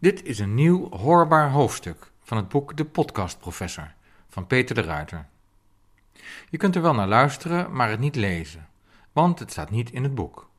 [0.00, 3.92] Dit is een nieuw hoorbaar hoofdstuk van het boek De Podcastprofessor
[4.28, 5.26] van Peter de Ruiter.
[6.48, 8.68] Je kunt er wel naar luisteren, maar het niet lezen,
[9.12, 10.50] want het staat niet in het boek.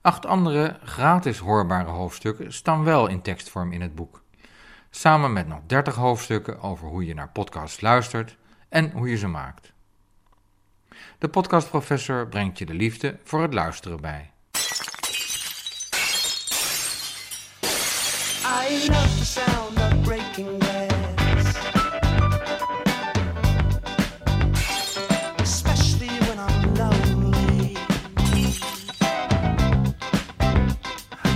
[0.00, 4.22] Acht andere gratis hoorbare hoofdstukken staan wel in tekstvorm in het boek,
[4.90, 8.36] samen met nog 30 hoofdstukken over hoe je naar podcasts luistert
[8.68, 9.72] en hoe je ze maakt.
[11.18, 14.33] De podcastprofessor brengt je de liefde voor het luisteren bij.
[18.46, 21.56] I love the sound of breaking glass.
[25.38, 27.76] Especially when I'm lonely.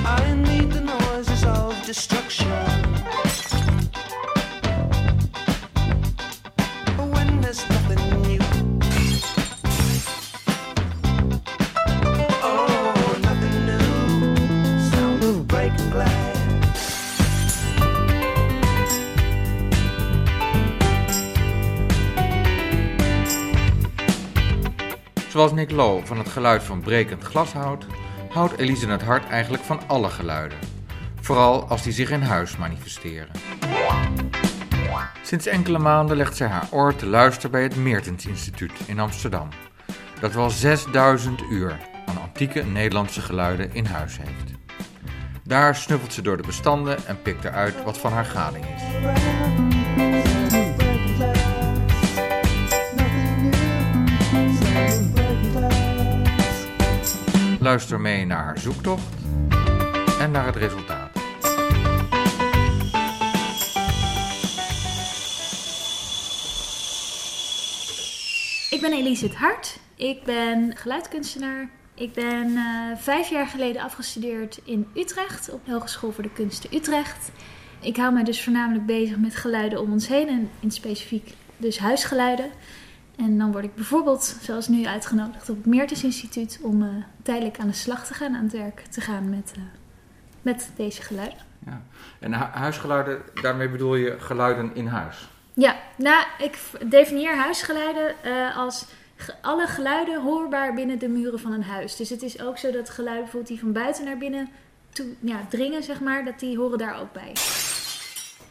[0.04, 2.97] I need the noises of destruction.
[25.38, 27.86] Zoals Nick Lowe van het geluid van brekend glas houdt,
[28.28, 30.58] houdt Elise het hart eigenlijk van alle geluiden.
[31.20, 33.28] Vooral als die zich in huis manifesteren.
[35.22, 39.48] Sinds enkele maanden legt zij haar oor te luisteren bij het Meertens Instituut in Amsterdam.
[40.20, 44.52] Dat wel 6000 uur aan antieke Nederlandse geluiden in huis heeft.
[45.44, 48.82] Daar snuffelt ze door de bestanden en pikt eruit wat van haar gading is.
[57.68, 59.14] Luister mee naar haar zoektocht
[60.20, 61.16] en naar het resultaat.
[68.70, 69.78] Ik ben Elise het Hart.
[69.96, 71.68] Ik ben geluidkunstenaar.
[71.94, 76.74] Ik ben eh, vijf jaar geleden afgestudeerd in Utrecht op de Hogeschool voor de Kunsten
[76.74, 77.30] Utrecht.
[77.80, 81.78] Ik hou me dus voornamelijk bezig met geluiden om ons heen en in specifiek dus
[81.78, 82.50] huisgeluiden.
[83.18, 86.88] En dan word ik bijvoorbeeld, zoals nu, uitgenodigd op het Meertens Instituut om uh,
[87.22, 89.62] tijdelijk aan de slag te gaan, aan het werk te gaan met, uh,
[90.42, 91.38] met deze geluiden.
[91.66, 91.82] Ja.
[92.18, 95.28] En hu huisgeluiden, daarmee bedoel je geluiden in huis?
[95.54, 96.58] Ja, nou, ik
[96.88, 98.86] definieer huisgeluiden uh, als
[99.16, 101.96] ge alle geluiden hoorbaar binnen de muren van een huis.
[101.96, 104.48] Dus het is ook zo dat geluiden bijvoorbeeld die van buiten naar binnen
[104.90, 107.32] toe, ja, dringen, zeg maar, dat die horen daar ook bij.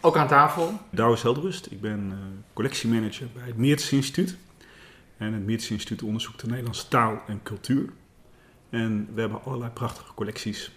[0.02, 0.80] Ook aan tafel?
[0.90, 1.66] Douwe Helderust.
[1.72, 2.14] Ik ben
[2.54, 4.38] collectiemanager bij het Meertens Instituut.
[5.18, 7.90] En het Meertens Instituut onderzoekt de Nederlandse taal en cultuur.
[8.70, 10.72] En we hebben allerlei prachtige collecties.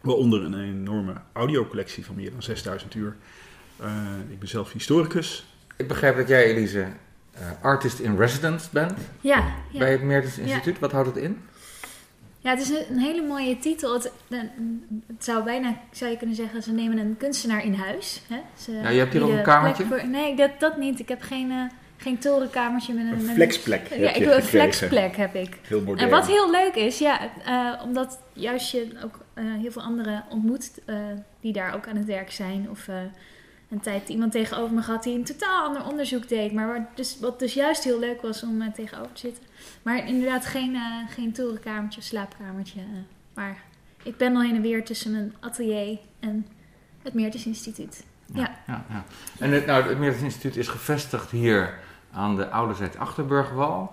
[0.00, 3.16] Waaronder een enorme audiocollectie van meer dan 6000 uur.
[3.80, 3.86] Uh,
[4.30, 5.44] ik ben zelf historicus.
[5.76, 6.86] Ik begrijp dat jij, Elise,
[7.34, 8.98] uh, artist in residence bent.
[9.20, 9.54] Ja.
[9.70, 9.78] ja.
[9.78, 10.74] Bij het Meertens Instituut.
[10.74, 10.80] Ja.
[10.80, 11.40] Wat houdt het in?
[12.38, 13.92] Ja, het is een, een hele mooie titel.
[13.92, 14.12] Het,
[15.06, 18.22] het, zou bijna, zou je kunnen zeggen, ze nemen een kunstenaar in huis.
[18.28, 18.40] Hè?
[18.58, 19.86] Ze, ja, je hebt hier ook een kamertje?
[19.86, 21.00] Voor, nee, dat, dat niet.
[21.00, 21.50] Ik heb geen...
[21.50, 21.64] Uh,
[22.00, 23.28] geen torenkamertje met een...
[23.28, 25.58] Een flexplek met een, Ja, ik wil een flexplek heb ik.
[25.62, 25.98] Heel modern.
[25.98, 30.24] En wat heel leuk is, ja, uh, omdat juist je ook uh, heel veel anderen
[30.30, 30.96] ontmoet uh,
[31.40, 32.70] die daar ook aan het werk zijn.
[32.70, 32.88] Of
[33.68, 36.52] een tijd iemand tegenover me gehad die een totaal ander onderzoek deed.
[36.52, 39.44] Maar waar dus, wat dus juist heel leuk was om tegenover te zitten.
[39.82, 40.78] Maar inderdaad geen,
[41.08, 42.80] geen torenkamertje of slaapkamertje.
[43.34, 43.62] maar
[44.02, 46.46] ik ben al heen en weer tussen mijn atelier en
[47.02, 48.04] het Meertens Instituut.
[48.34, 48.40] Ja.
[48.40, 49.04] Ja, ja, ja.
[49.38, 51.78] En het, nou, het Meertens Instituut is gevestigd hier
[52.12, 53.92] aan de Ouderzijds Achterburgwal.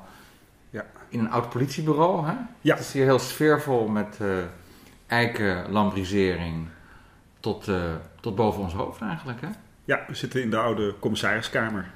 [0.70, 0.86] Ja.
[1.10, 2.34] In een oud politiebureau, hè?
[2.62, 2.76] Ja.
[2.76, 4.38] Het is hier heel sfeervol met uh,
[5.08, 6.68] eiken lambrisering
[7.40, 7.82] tot, uh,
[8.22, 9.48] tot boven ons hoofd eigenlijk, hè?
[9.86, 11.92] Ja, we zitten in de oude commissariskamer.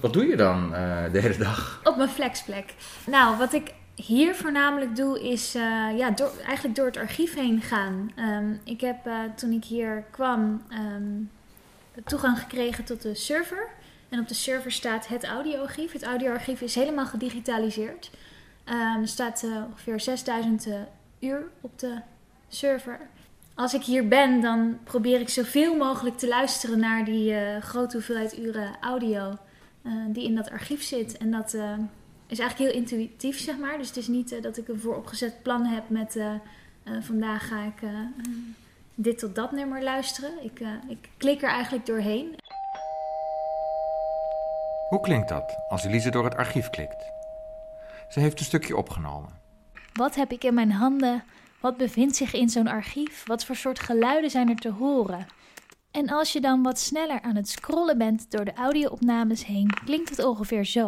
[0.00, 1.80] Wat doe je dan uh, de hele dag?
[1.84, 2.74] Op mijn flexplek.
[3.06, 5.62] Nou, wat ik hier voornamelijk doe is uh,
[5.98, 8.12] ja, door, eigenlijk door het archief heen gaan.
[8.16, 11.30] Um, ik heb uh, toen ik hier kwam um,
[12.04, 13.68] toegang gekregen tot de server.
[14.08, 15.92] En op de server staat het audioarchief.
[15.92, 18.10] Het audioarchief is helemaal gedigitaliseerd.
[18.68, 20.66] Um, er staat uh, ongeveer 6000
[21.20, 21.98] uur op de
[22.48, 23.00] server.
[23.54, 28.38] Als ik hier ben, dan probeer ik zoveel mogelijk te luisteren naar die grote hoeveelheid
[28.38, 29.38] uren audio
[30.08, 31.16] die in dat archief zit.
[31.16, 31.54] En dat
[32.26, 33.78] is eigenlijk heel intuïtief, zeg maar.
[33.78, 36.18] Dus het is niet dat ik een vooropgezet plan heb met
[37.00, 37.80] vandaag ga ik
[39.02, 40.44] dit tot dat nummer luisteren.
[40.44, 42.36] Ik, ik klik er eigenlijk doorheen.
[44.88, 47.12] Hoe klinkt dat als Elise door het archief klikt?
[48.08, 49.40] Ze heeft een stukje opgenomen.
[49.92, 51.24] Wat heb ik in mijn handen?
[51.60, 53.26] Wat bevindt zich in zo'n archief?
[53.26, 55.26] Wat voor soort geluiden zijn er te horen?
[55.90, 60.08] En als je dan wat sneller aan het scrollen bent door de audio-opnames heen, klinkt
[60.08, 60.84] het ongeveer zo.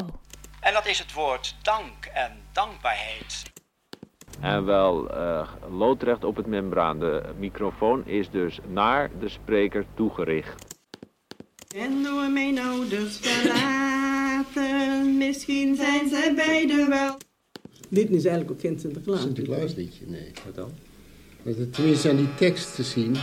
[0.60, 3.53] En dat is het woord dank en dankbaarheid.
[4.40, 6.98] En wel uh, loodrecht op het membraan.
[6.98, 10.82] De microfoon is dus naar de spreker toegericht.
[11.76, 17.16] En door mijn ouders verlaten, misschien zijn zij beiden wel.
[17.88, 19.20] Dit is eigenlijk ook geen Sinterklaas.
[19.20, 20.32] Sinterklaasliedje, nee.
[20.44, 20.70] Wat dan?
[21.42, 23.16] Maar tenminste aan die tekst te zien,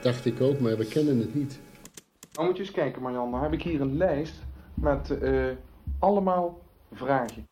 [0.00, 1.60] dacht ik ook, maar we kennen het niet.
[2.32, 4.34] Nou moet je eens kijken Marjan, dan heb ik hier een lijst
[4.74, 5.46] met uh,
[5.98, 6.60] allemaal
[6.92, 7.46] vragen.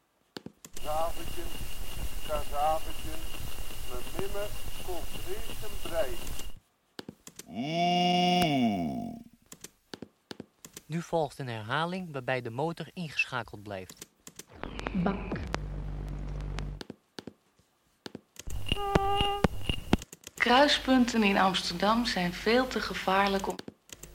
[2.30, 4.48] Mijn mimmer
[4.86, 6.10] komt eerst een brei.
[10.86, 14.06] Nu volgt een herhaling waarbij de motor ingeschakeld blijft.
[14.94, 15.38] Bak.
[20.34, 23.56] Kruispunten in Amsterdam zijn veel te gevaarlijk om...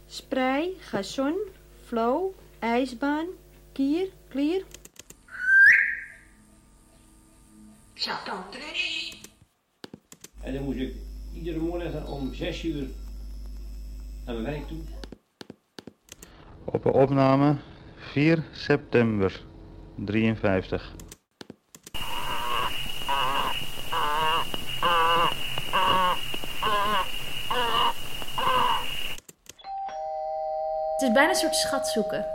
[0.05, 1.37] Sprei, gazon,
[1.85, 3.27] flow, ijsbaan,
[3.71, 4.65] kier, klier.
[7.95, 9.15] Jacques
[10.41, 10.95] En dan moest ik
[11.33, 12.89] iedere morgen om 6 uur
[14.25, 14.81] naar mijn werk toe.
[16.65, 17.55] Op een opname
[17.95, 19.41] 4 september
[19.95, 20.93] 53.
[30.91, 32.25] Het is bijna een soort schat zoeken.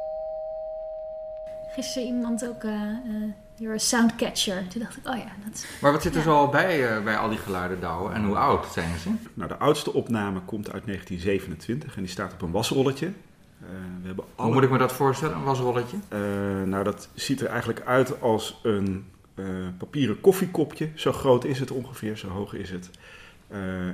[1.69, 2.73] Gisteren iemand ook, uh,
[3.05, 4.69] uh, you're a soundcatcher.
[4.69, 5.33] Toen dacht ik, oh ja.
[5.45, 6.25] Dat, maar wat zit er ja.
[6.25, 8.13] zo al bij, uh, bij al die geluiden, Douwe?
[8.13, 9.11] En hoe oud zijn ze?
[9.35, 13.07] Nou, de oudste opname komt uit 1927 en die staat op een wasrolletje.
[13.07, 13.69] Uh,
[14.01, 14.47] we hebben alle...
[14.47, 15.97] Hoe moet ik me dat voorstellen, een wasrolletje?
[16.13, 16.19] Uh,
[16.63, 19.05] nou, dat ziet er eigenlijk uit als een
[19.35, 19.47] uh,
[19.79, 20.89] papieren koffiekopje.
[20.95, 22.91] Zo groot is het ongeveer, zo hoog is het.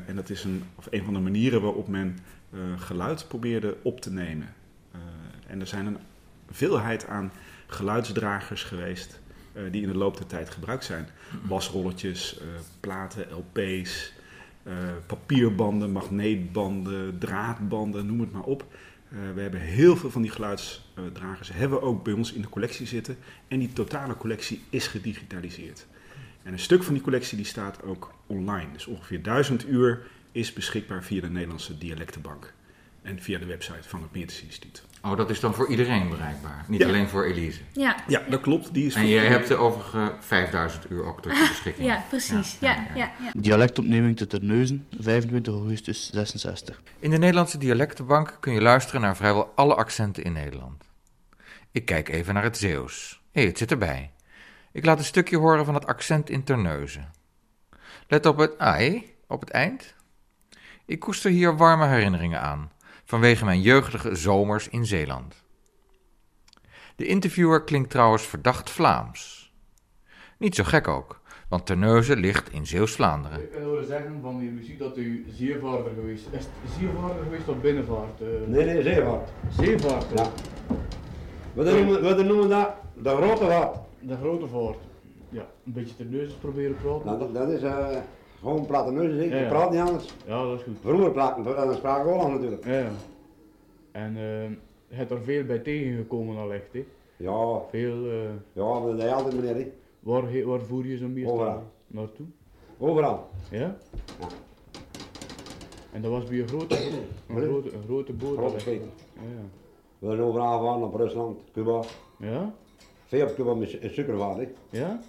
[0.06, 2.18] en dat is een, of een van de manieren waarop men
[2.76, 4.54] geluid probeerde op te nemen.
[5.46, 5.98] en er zijn een
[6.50, 7.32] veelheid aan
[7.66, 9.20] geluidsdragers geweest
[9.70, 11.08] die in de loop der tijd gebruikt zijn.
[11.42, 12.40] Wasrolletjes,
[12.80, 14.12] platen, LP's,
[15.06, 18.64] papierbanden, magneetbanden, draadbanden, noem het maar op.
[19.34, 23.16] We hebben heel veel van die geluidsdragers hebben ook bij ons in de collectie zitten.
[23.48, 25.86] En die totale collectie is gedigitaliseerd.
[26.42, 28.72] En een stuk van die collectie die staat ook online.
[28.72, 32.52] Dus ongeveer duizend uur is beschikbaar via de Nederlandse Dialectenbank.
[33.02, 34.84] En via de website van het Meertens Instituut.
[35.06, 36.64] Oh, dat is dan voor iedereen bereikbaar?
[36.68, 36.86] Niet ja.
[36.86, 37.60] alleen voor Elise?
[37.72, 37.96] Ja.
[38.06, 38.74] Ja, dat klopt.
[38.74, 41.86] Die is en jij hebt de overige 5000 uur ook tot je beschikking.
[41.86, 42.56] ja, precies.
[42.60, 43.30] Ja, ja, ja, ja.
[43.36, 46.82] Dialectopneming te Terneuzen, 25 augustus 66.
[46.98, 50.84] In de Nederlandse Dialectenbank kun je luisteren naar vrijwel alle accenten in Nederland.
[51.70, 53.20] Ik kijk even naar het Zeeuws.
[53.32, 54.12] Hé, hey, het zit erbij.
[54.72, 57.10] Ik laat een stukje horen van het accent in Terneuzen.
[58.08, 59.94] Let op het ai, op het eind.
[60.84, 62.70] Ik koester hier warme herinneringen aan
[63.06, 65.44] vanwege mijn jeugdige zomers in Zeeland.
[66.96, 69.52] De interviewer klinkt trouwens verdacht Vlaams.
[70.38, 73.42] Niet zo gek ook, want Terneuzen ligt in Zeeuws-Vlaanderen.
[73.42, 76.46] Ik wil zeggen van die muziek dat u zeevaarder geweest is.
[76.78, 78.20] Zeevaarder geweest of binnenvaart?
[78.20, 78.28] Uh...
[78.46, 79.28] Nee, nee, zeevaart.
[79.50, 80.06] Zeevaart?
[80.14, 80.30] Ja.
[81.52, 83.78] We noemen, we noemen dat de grote vaart.
[84.00, 84.78] De grote vaart.
[85.28, 87.06] Ja, een beetje Terneuzen proberen praten.
[87.06, 87.62] Nou, dat, dat is...
[87.62, 87.96] Uh...
[88.38, 90.14] Gewoon praten neuzen, ik ja, praat niet anders.
[90.26, 90.76] Ja, dat is goed.
[90.80, 92.64] Vroeger praten, dan spraken we al natuurlijk.
[92.64, 92.88] Ja.
[93.92, 94.48] En uh,
[94.88, 96.84] je hebt er veel bij tegengekomen al echt, hè?
[97.16, 97.60] Ja.
[97.70, 98.04] Veel...
[98.04, 98.22] Uh,
[98.52, 99.72] ja, dat is altijd meneer, hè?
[100.00, 102.26] Waar, waar voer je zo'n meestal naartoe?
[102.78, 103.28] Overal.
[103.50, 103.76] Ja?
[104.20, 104.26] Ja.
[105.92, 106.76] En dat was bij een grote,
[107.28, 108.36] een grote, een grote boot?
[108.36, 108.90] Grote schepen.
[109.14, 109.44] Ja, ja.
[109.98, 111.82] We zijn overal gegaan, naar Rusland, Cuba.
[112.18, 112.54] Ja?
[113.04, 114.48] Veel op Cuba met suikervaart, hè?
[114.70, 115.00] Ja?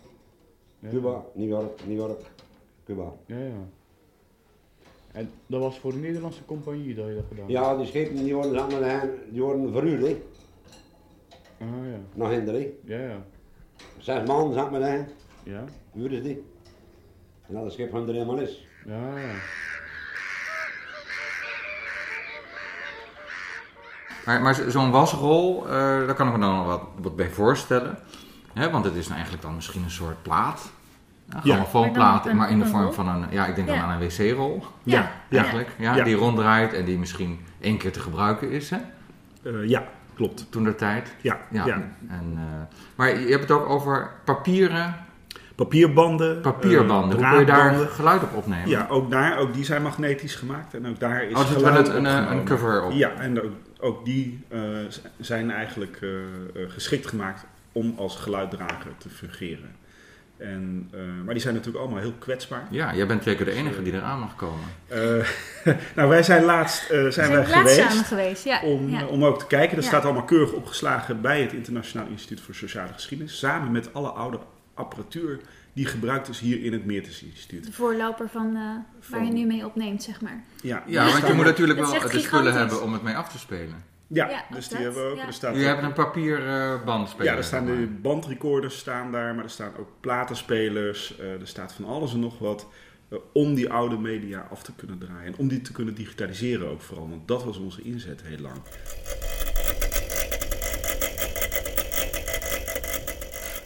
[0.79, 0.89] ja?
[0.89, 2.19] Cuba, New York, New York.
[2.87, 3.11] Cuba.
[3.25, 3.67] Ja, ja.
[5.11, 8.35] En dat was voor de Nederlandse compagnie dat je dat gedaan Ja, die schepen die
[8.35, 10.23] worden samen, die worden verhuurd, hè.
[11.59, 11.99] Ah, ja.
[12.13, 12.73] Naar Hinder, hè.
[12.83, 13.25] Ja, ja.
[13.97, 15.05] Zes man, zeg maar, hè.
[15.43, 15.63] Ja.
[15.91, 16.43] Huurden die.
[17.47, 18.67] En dat schip van er helemaal is.
[18.85, 19.33] Ja, ja.
[24.25, 27.97] Maar, maar zo'n wasrol, uh, daar kan ik me dan nog wat, wat bij voorstellen.
[28.53, 30.71] Hè, want het is nou eigenlijk dan misschien een soort plaat.
[31.33, 33.73] Ja, grammofoonplaat, maar, maar, in de vorm van een, ja, ik denk Ja.
[33.75, 34.63] dan aan een wc-rol.
[34.83, 35.95] Ja, Eigenlijk, ja.
[35.95, 36.03] Ja.
[36.03, 38.77] die ronddraait en die misschien één keer te gebruiken is, hè?
[39.43, 39.83] Uh, ja,
[40.15, 40.45] klopt.
[40.51, 41.15] Toen der tijd.
[41.21, 41.65] Ja, Ja.
[41.65, 41.81] ja.
[42.07, 42.41] En, uh,
[42.95, 44.95] maar je hebt het ook over papieren,
[45.55, 46.41] Papierbanden.
[46.41, 47.19] papierbanden.
[47.19, 47.89] uh, Hoe kun je daar draadbanden.
[47.89, 48.69] geluid op opnemen?
[48.69, 51.87] Ja, ook daar, ook die zijn magnetisch gemaakt en ook daar is Oh, zit geluid
[51.87, 52.91] wel een, een, cover op.
[52.91, 54.59] Ja, en ook, ook die eh,
[55.19, 59.75] zijn eigenlijk eh, eh, geschikt gemaakt om als geluiddrager te fungeren.
[60.37, 62.67] En, eh, maar die zijn natuurlijk allemaal heel kwetsbaar.
[62.69, 64.65] Ja, jij bent zeker de enige die eraan mag komen.
[64.87, 64.99] Eh,
[65.95, 68.61] nou, wij zijn laatst eh, zijn zijn wij laatst geweest samen geweest, ja.
[68.61, 68.99] om, ja.
[69.01, 69.75] eh, om ook te kijken.
[69.75, 69.89] Dat Ja.
[69.89, 73.37] staat allemaal keurig opgeslagen bij het Internationaal Instituut voor Sociale Geschiedenis.
[73.39, 74.39] Samen met alle oude
[74.73, 75.39] apparatuur
[75.73, 77.65] die gebruikt is hier in het Meertens Instituut.
[77.65, 80.43] De voorloper van eh, waar je nu mee opneemt, zeg maar.
[80.61, 83.37] Ja, Ja, want je moet natuurlijk wel de spullen hebben om het mee af te
[83.37, 83.83] spelen.
[84.09, 85.17] Ja, Ja, dus die dat, hebben we ook.
[85.17, 85.25] ja.
[85.27, 87.31] Er staat Jullie hebben een papier eh, bandspeler.
[87.31, 91.17] Ja, er staan de bandrecorders staan daar, maar er staan ook platenspelers.
[91.17, 92.67] eh, er staat van alles en nog wat
[93.09, 95.25] eh, om die oude media af te kunnen draaien.
[95.25, 98.61] En om die te kunnen digitaliseren ook vooral, want dat was onze inzet heel lang.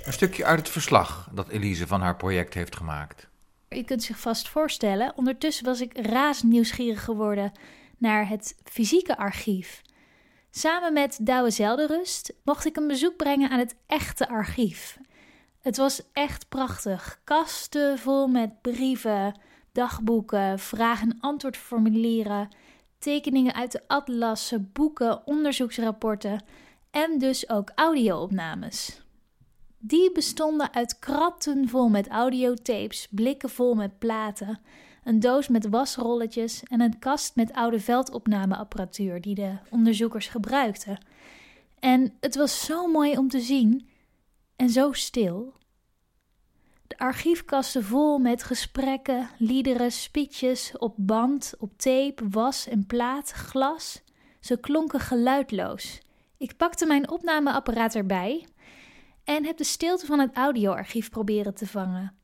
[0.05, 3.27] Een stukje uit het verslag dat Elise van haar project heeft gemaakt.
[3.69, 7.51] Je kunt zich vast voorstellen, ondertussen was ik razend nieuwsgierig geworden
[7.97, 9.81] naar het fysieke archief.
[10.53, 14.97] Samen met Douwe Zelderust mocht ik een bezoek brengen aan het echte archief.
[15.61, 17.21] Het was echt prachtig.
[17.23, 19.39] Kasten vol met brieven,
[19.71, 22.49] dagboeken, vraag- en antwoordformulieren,
[22.99, 26.43] tekeningen uit de atlassen, boeken, onderzoeksrapporten
[26.89, 29.01] en dus ook audio-opnames.
[29.77, 34.59] Die bestonden uit kratten vol met audiotapes, blikken vol met platen,
[35.03, 41.05] een doos met wasrolletjes en een kast met oude veldopnameapparatuur die de onderzoekers gebruikten.
[41.79, 43.89] En het was zo mooi om te zien
[44.55, 45.53] en zo stil.
[46.87, 54.03] De archiefkasten vol met gesprekken, liederen, speeches op band, op tape, was en plaat, glas.
[54.39, 56.01] Ze klonken geluidloos.
[56.37, 58.47] Ik pakte mijn opnameapparaat erbij
[59.23, 62.20] en heb de stilte van het audioarchief proberen te vangen.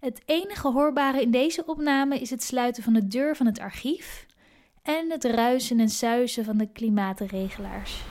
[0.00, 4.26] Het enige hoorbare in deze opname is het sluiten van de deur van het archief
[4.82, 8.02] en het ruisen en suizen van de klimaatregelaars.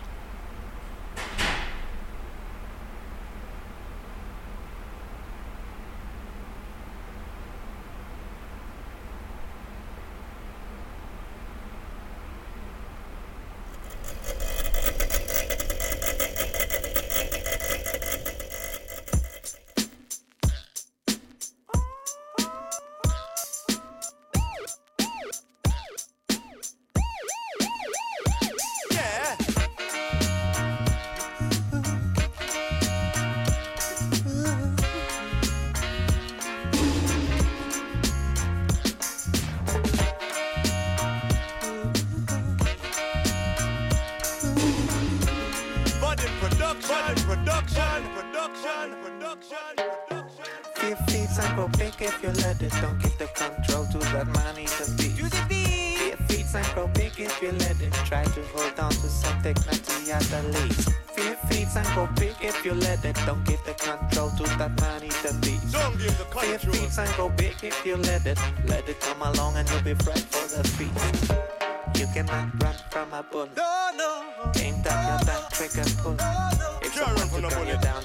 [51.38, 52.74] Fear go big if you let it.
[52.82, 55.18] Don't give the control to that money, the beast.
[55.18, 56.52] To the beast.
[56.52, 57.94] Fear go big if you let it.
[58.10, 60.90] Try to hold on to some dignity at the least.
[61.14, 63.16] Fear feeds and go big if you let it.
[63.28, 65.72] Don't give the control to that money, the beast.
[65.74, 66.74] Don't give the Fear control.
[66.74, 68.40] feeds and go big if you let it.
[68.66, 71.34] Let it come along and you'll be fresh for the feast.
[72.00, 73.48] You cannot run from a bull.
[73.56, 74.24] No, no.
[74.60, 76.14] Ain't that your back trigger pull?
[76.82, 77.82] If Can't someone run from to gun you bullet.
[77.82, 78.04] down,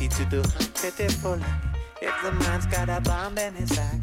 [0.00, 0.42] easy to do,
[0.80, 1.40] pitiful.
[2.00, 4.00] If the man's got a bomb in his sack.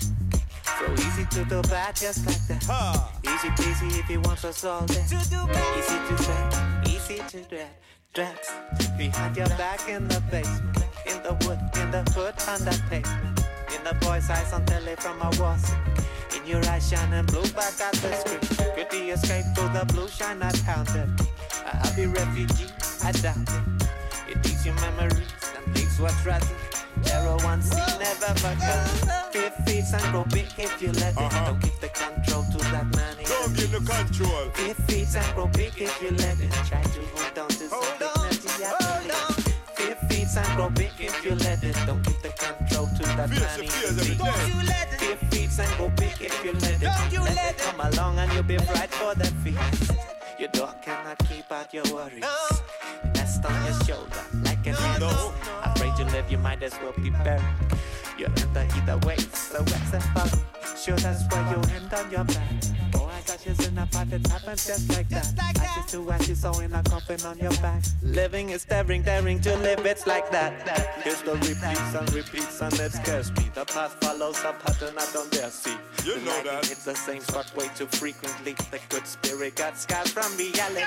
[0.80, 3.12] So easy to do bad just like that.
[3.24, 5.06] Easy peasy if he wants us all dead.
[5.06, 6.42] Easy to say,
[6.88, 7.70] easy to dread.
[8.14, 8.52] Drugs
[8.98, 10.78] behind your back in the basement.
[11.06, 13.40] In the wood, in the hood, on the pavement.
[13.74, 15.58] In the boy's eyes on telly from a wall.
[16.36, 18.75] In your eyes shining blue back at the screen.
[18.75, 21.10] Could the escape to the blue shine not pounded?
[21.66, 22.68] A happy refugee,
[23.02, 24.38] I doubt it.
[24.38, 25.45] It eats your memories
[26.00, 26.48] what's rotten.
[27.12, 27.60] Arrow one
[28.00, 29.32] never forgot.
[29.32, 31.18] Fear feeds and grow big if you let it.
[31.18, 31.46] Uh-huh.
[31.46, 33.16] Don't give the control to that man.
[33.25, 34.50] Don't give the control.
[34.54, 36.52] Fear feeds and grow big if you let it.
[36.68, 39.50] Try to hold on to some dignity at the least.
[39.75, 41.75] Fear feeds and grow big if you let it.
[41.86, 43.60] Don't give the control to that man.
[43.60, 44.98] and fears every day.
[44.98, 46.82] Fear feeds and go big if you let it.
[46.82, 49.92] Don't you let, it come along and you'll be right for the feast.
[50.40, 52.24] Your dog cannot keep out your worries.
[53.14, 55.10] Nest on your shoulder like an no.
[55.10, 55.45] To
[56.25, 57.44] live, you might as well be buried.
[58.17, 60.29] You enter either way, so what's the fun?
[60.77, 63.14] Sure, that's why you end on your back.
[63.25, 65.34] I got you in a pot, it happens just like that.
[65.38, 67.82] Like Ashes to ashes, so in a coffin on your back.
[68.03, 70.53] Living is daring, daring to live, it's like that.
[71.03, 73.50] History repeats and repeats and it scares me.
[73.55, 75.75] The past follows a pattern I don't dare see.
[76.03, 76.65] You The know lightning that.
[76.67, 78.53] hits the same spot way too frequently.
[78.70, 80.86] The good spirit got scars from reality.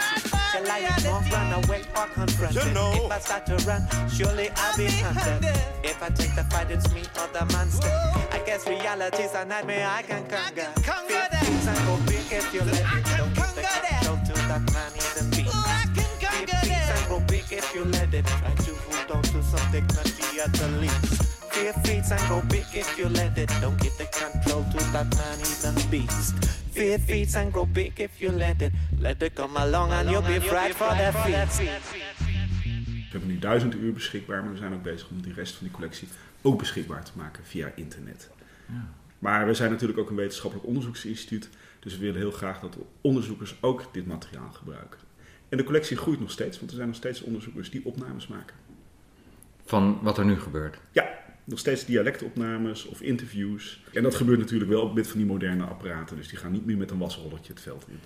[0.53, 2.73] Shall I ignore, run away, or confront You it?
[2.75, 2.93] know.
[3.07, 5.45] If I start to run, surely I'll be hunted.
[5.83, 7.89] If I take the fight, it's me or the monster.
[8.31, 10.69] I guess reality's a nightmare I can conquer.
[11.09, 13.05] Fear things and go big if you let it.
[13.17, 15.45] Don't give the control to that man even be.
[15.49, 18.27] Fear things and go big if you let it.
[18.27, 21.23] Try to hold on to some dignity at the least.
[21.53, 23.51] Fear feeds and go big if you let it.
[23.61, 26.35] Don't give the control to that man, even beast.
[26.73, 28.73] Fear feeds and grow big if you let it.
[29.01, 31.59] Let it come along and you'll be right for that feast.
[31.59, 35.67] We hebben nu duizend uur beschikbaar, maar we zijn ook bezig om die rest van
[35.67, 36.09] die collectie
[36.43, 38.29] ook beschikbaar te maken via internet.
[38.67, 38.89] Ja.
[39.19, 41.49] Maar we zijn natuurlijk ook een wetenschappelijk onderzoeksinstituut,
[41.81, 45.01] dus we willen heel graag dat onderzoekers ook dit materiaal gebruiken.
[45.49, 48.57] En de collectie groeit nog steeds, want er zijn nog steeds onderzoekers die opnames maken.
[49.65, 50.79] Van wat er nu gebeurt.
[50.93, 53.83] Ja, nog steeds dialectopnames of interviews.
[53.93, 56.77] En dat gebeurt natuurlijk wel met van die moderne apparaten, dus die gaan niet meer
[56.77, 57.99] met een wasrolletje het veld in.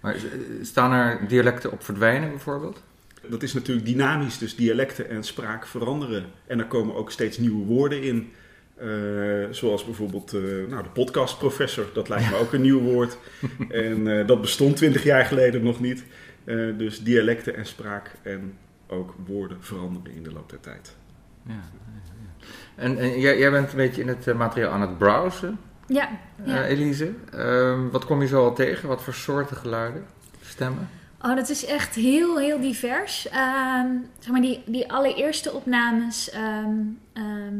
[0.00, 0.16] Maar
[0.62, 2.82] staan er dialecten op verdwijnen bijvoorbeeld?
[3.28, 6.24] Dat is natuurlijk dynamisch, dus dialecten en spraak veranderen.
[6.46, 8.32] En er komen ook steeds nieuwe woorden in.
[8.80, 8.86] Eh,
[9.50, 13.16] zoals bijvoorbeeld eh, nou, de podcastprofessor, dat lijkt me ook een nieuw woord.
[13.68, 16.04] En eh, dat bestond twintig jaar geleden nog niet.
[16.44, 18.56] Eh, dus dialecten en spraak en
[18.86, 20.96] ook woorden veranderen in de loop der tijd.
[21.46, 21.54] Ja.
[22.76, 26.08] En, en jij, jij bent een beetje in het materiaal aan het browsen, Ja,
[26.44, 26.62] ja.
[26.62, 27.12] eh, Elise.
[27.32, 28.88] Ehm, wat kom je zo al tegen?
[28.88, 30.04] Wat voor soorten geluiden,
[30.42, 30.88] stemmen?
[31.22, 33.28] Oh, dat is echt heel, heel divers.
[33.28, 33.86] Ehm,
[34.18, 36.74] zeg maar, die, die allereerste opnames, ehm,
[37.12, 37.54] ehm,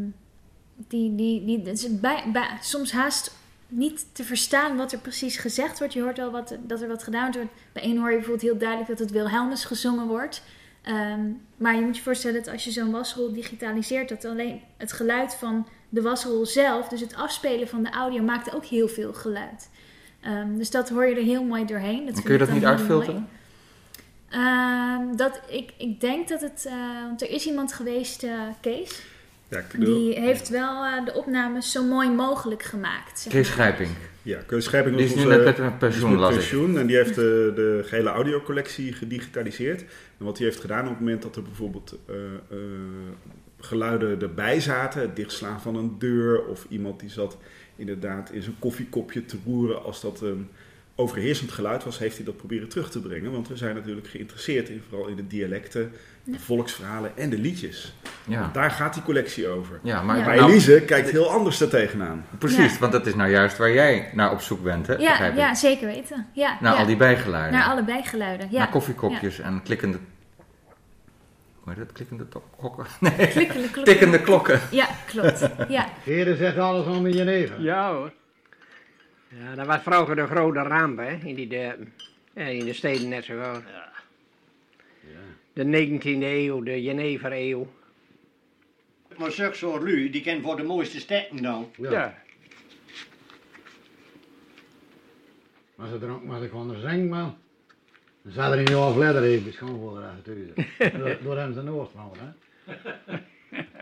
[0.89, 3.35] die, die, die, het is bij, bij, soms haast
[3.69, 5.93] niet te verstaan wat er precies gezegd wordt.
[5.93, 7.49] Je hoort wel wat, dat er wat gedaan wordt.
[7.73, 10.43] Bij één hoor je bijvoorbeeld heel duidelijk dat het Wilhelmus gezongen wordt.
[10.83, 11.21] Ehm,
[11.57, 15.35] maar je moet je voorstellen dat als je zo'n wasrol digitaliseert, dat alleen het geluid
[15.35, 19.71] van de wasrol zelf, dus het afspelen van de audio, maakt ook heel veel geluid.
[20.21, 22.07] Ehm, dus dat hoor je er heel mooi doorheen.
[22.07, 23.29] Dat Kun je dat niet uitfilteren?
[24.31, 26.65] Ehm, dat, ik, ik denk dat het.
[26.67, 29.03] eh, want er is iemand geweest, eh, Kees.
[29.50, 33.19] Ja, Die heeft wel eh, de opnames zo mooi mogelijk gemaakt.
[33.19, 33.50] zeg Kees.
[33.50, 33.90] Grijping.
[34.23, 37.52] Ja, Kees Grijping Die is nu onze- net met pensioen, pensioen en die heeft de,
[37.54, 39.80] de gehele audiocollectie gedigitaliseerd.
[40.19, 42.14] En wat hij heeft gedaan op het moment dat er bijvoorbeeld eh,
[42.50, 42.59] eh,
[43.61, 47.37] geluiden erbij zaten, het dichtslaan van een deur of iemand die zat
[47.76, 50.49] inderdaad in zijn koffiekopje te roeren als dat een
[51.00, 53.33] overheersend geluid was, heeft hij dat proberen terug te brengen.
[53.33, 55.92] Want we zijn natuurlijk geïnteresseerd in vooral in de dialecten,
[56.25, 57.95] de volksverhalen en de liedjes.
[58.26, 58.50] Ja.
[58.52, 59.80] Daar gaat die collectie over.
[59.83, 62.26] Ja, maar- maar Nou- Elise kijkt heel anders daar tegenaan.
[62.38, 62.78] Precies, Ja.
[62.78, 64.95] want dat is nou juist waar jij naar op zoek bent, hè?
[64.95, 66.26] Ja, ja, zeker weten.
[66.33, 66.78] Ja, Naar ja.
[66.80, 67.52] al die bijgeluiden.
[67.59, 68.49] Naar alle bijgeluiden.
[68.50, 68.58] Ja.
[68.58, 69.99] Naar koffiekopjes en klikkende...
[71.60, 71.93] Hoe heet dat?
[71.93, 72.26] Klikkende
[72.58, 72.86] klokken?
[73.00, 73.13] Nee.
[73.28, 73.84] Klikkende klokken.
[73.84, 74.60] Tikkende klokken.
[74.71, 75.49] Ja, klopt.
[75.69, 75.86] Ja.
[76.04, 77.52] Heren zegt alles om in Geneve.
[77.63, 78.13] Ja hoor.
[79.38, 81.76] Ja, dat was vroeger de grote ramp, hè, in, die de,
[82.34, 83.62] ja, in de steden net zo goed.
[85.52, 87.73] De 19e eeuw, de Genever-eeuw.
[89.16, 91.71] Maar zeg zo'n lui, die kent voor de mooiste steden dan.
[91.76, 92.23] Ja.
[95.75, 97.36] Maar ze dronk maar ik kon er zingen, man.
[98.23, 102.12] Dan zat er in jouw vledder even schoon voor de achter Door, hem zijn Noordvrouw,
[102.19, 102.28] hè.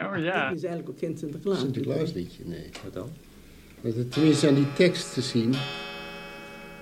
[0.05, 1.61] Oh Dit is eigenlijk ook geen Sinterklaas.
[1.61, 2.71] Sinterklaasliedje, nee.
[2.85, 3.11] Wat dan?
[4.11, 5.55] Tenminste aan die tekst te zien,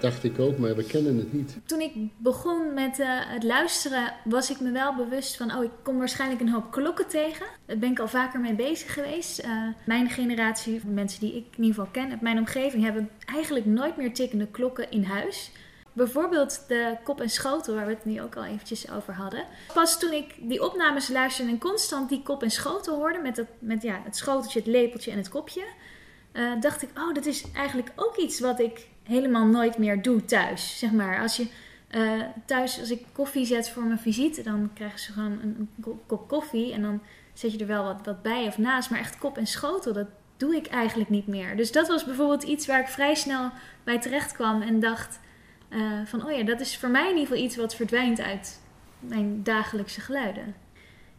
[0.01, 1.57] dacht ik ook, maar we kennen het niet.
[1.65, 5.71] Toen ik begon met eh, het luisteren, was ik me wel bewust van: oh, ik
[5.83, 7.47] kom waarschijnlijk een hoop klokken tegen.
[7.67, 9.39] Daar ben ik al vaker mee bezig geweest.
[9.39, 9.51] Eh,
[9.85, 13.97] mijn generatie, mensen die ik in ieder geval ken, uit mijn omgeving, hebben eigenlijk nooit
[13.97, 15.51] meer tikkende klokken in huis.
[15.93, 19.45] Bijvoorbeeld de kop en schotel, waar we het nu ook al eventjes over hadden.
[19.75, 23.47] Pas toen ik die opnames luisterde en constant die kop en schotel hoorde, met, dat,
[23.59, 25.65] met ja, het schoteltje, het lepeltje en het kopje,
[26.37, 30.25] eh, dacht ik, oh, dat is eigenlijk ook iets wat ik helemaal nooit meer doe
[30.25, 30.79] thuis.
[30.79, 31.47] Zeg maar, als je
[31.89, 35.69] eh, thuis, als ik koffie zet voor mijn visite, dan krijgen ze gewoon een, een
[35.81, 37.01] ko- kop koffie en dan
[37.33, 38.91] zet je er wel wat, wat bij of naast.
[38.91, 41.57] Maar echt kop en schotel, dat doe ik eigenlijk niet meer.
[41.57, 43.51] Dus dat was bijvoorbeeld iets waar ik vrij snel
[43.85, 45.21] bij terecht kwam en dacht
[45.69, 48.61] eh, van, oh ja, dat is voor mij in ieder geval iets wat verdwijnt uit
[48.99, 50.55] mijn dagelijkse geluiden.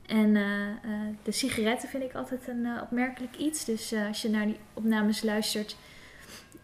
[0.07, 0.75] En eh, eh,
[1.23, 3.65] de sigaretten vind ik altijd een eh, opmerkelijk iets.
[3.65, 5.75] Dus als je naar die opnames luistert,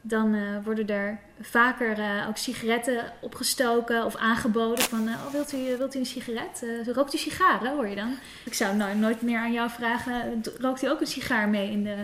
[0.01, 4.83] dan worden er vaker ook sigaretten opgestoken of aangeboden.
[4.83, 6.65] Van, oh, wilt, u, wilt u een sigaret?
[6.93, 8.15] Rookt u sigaren, hoor je dan?
[8.45, 11.83] Ik zou nou nooit meer aan jou vragen, rookt u ook een sigaar mee in
[11.83, 11.95] de...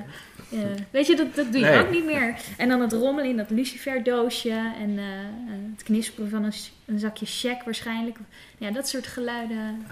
[0.91, 1.80] weet je, dat, dat doe je Nee.
[1.80, 2.41] ook niet meer.
[2.58, 4.97] En dan het rommelen in dat luciferdoosje en
[5.71, 6.43] het knisperen van
[6.86, 8.17] een, zakje check waarschijnlijk.
[8.58, 9.86] Ja, dat soort geluiden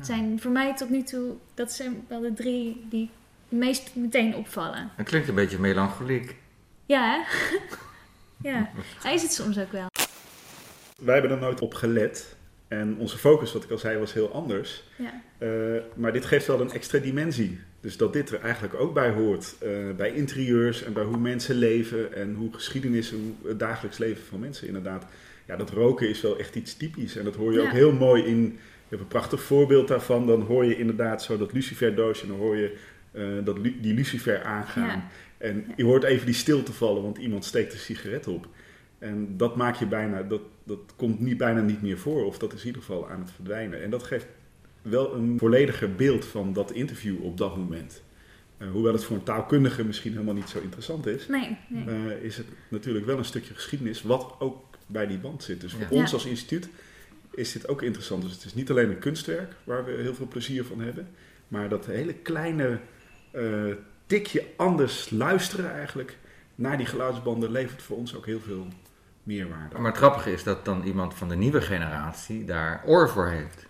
[0.00, 3.10] zijn voor mij tot nu toe, dat zijn wel de drie die
[3.48, 4.90] het meest meteen opvallen.
[4.96, 6.36] Het klinkt een beetje melancholiek.
[6.86, 7.20] Ja, hè?
[8.50, 8.70] ja,
[9.02, 9.86] hij is het soms ook wel.
[11.02, 12.36] Wij hebben er nooit op gelet.
[12.68, 14.82] En onze focus, wat ik al zei, was heel anders.
[14.96, 15.22] Ja.
[15.38, 15.48] Eh,
[15.94, 17.58] maar dit geeft wel een extra dimensie.
[17.80, 19.54] Dus dat dit er eigenlijk ook bij hoort.
[19.60, 22.14] eh, bij interieurs en bij hoe mensen leven.
[22.14, 25.04] En hoe geschiedenis en hoe het dagelijks leven van mensen inderdaad.
[25.46, 27.16] Ja, dat roken is wel echt iets typisch.
[27.16, 27.64] En dat hoor je Ja.
[27.66, 28.58] ook heel mooi in.
[28.92, 30.26] Je hebt een prachtig voorbeeld daarvan.
[30.26, 32.22] Dan hoor je inderdaad zo dat luciferdoosje.
[32.22, 32.76] En dan hoor je
[33.12, 34.86] eh, dat, die lucifer aangaan.
[34.98, 35.08] Ja.
[35.38, 38.48] En je hoort even die stilte vallen, want iemand steekt een sigaret op.
[38.98, 42.52] En dat maak je bijna, dat, dat komt niet, bijna niet meer voor, of dat
[42.52, 43.82] is in ieder geval aan het verdwijnen.
[43.82, 44.26] En dat geeft
[44.82, 48.02] wel een vollediger beeld van dat interview op dat moment.
[48.56, 51.84] Eh, hoewel het voor een taalkundige misschien helemaal niet zo interessant is, Nee, nee.
[51.86, 55.60] eh, is het natuurlijk wel een stukje geschiedenis wat ook bij die band zit.
[55.60, 56.00] Dus voor Ja.
[56.00, 56.68] ons als instituut
[57.34, 58.22] is dit ook interessant.
[58.22, 61.08] Dus het is niet alleen een kunstwerk waar we heel veel plezier van hebben,
[61.48, 62.78] maar dat hele kleine
[63.30, 63.42] eh,
[64.06, 66.16] tikje anders luisteren eigenlijk
[66.54, 68.66] naar die geluidsbanden levert voor ons ook heel veel
[69.22, 69.78] meerwaarde.
[69.78, 73.66] Maar het grappige is dat dan iemand van de nieuwe generatie daar oor voor heeft.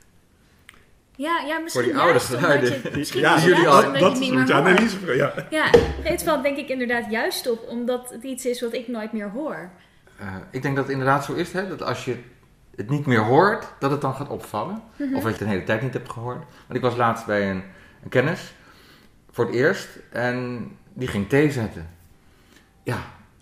[1.17, 2.71] Ja, ja, misschien die oude geluiden.
[3.05, 4.51] je, Ja, jullie al- dat je hoort.
[4.51, 5.47] analyse voor- ja.
[5.51, 5.71] ja,
[6.03, 9.31] het valt denk ik inderdaad juist op, omdat het iets is wat ik nooit meer
[9.31, 9.71] hoor.
[10.19, 12.17] Eh, ik denk dat het inderdaad zo is, hè, dat als je
[12.77, 14.83] het niet meer hoort, dat het dan gaat opvallen.
[14.97, 15.15] Mhm.
[15.15, 16.45] Of dat je het een hele tijd niet hebt gehoord.
[16.67, 17.63] Want ik was laatst bij een,
[18.03, 18.55] een kennis,
[19.31, 21.89] voor het eerst, en die ging thee zetten.
[22.83, 22.99] Ja,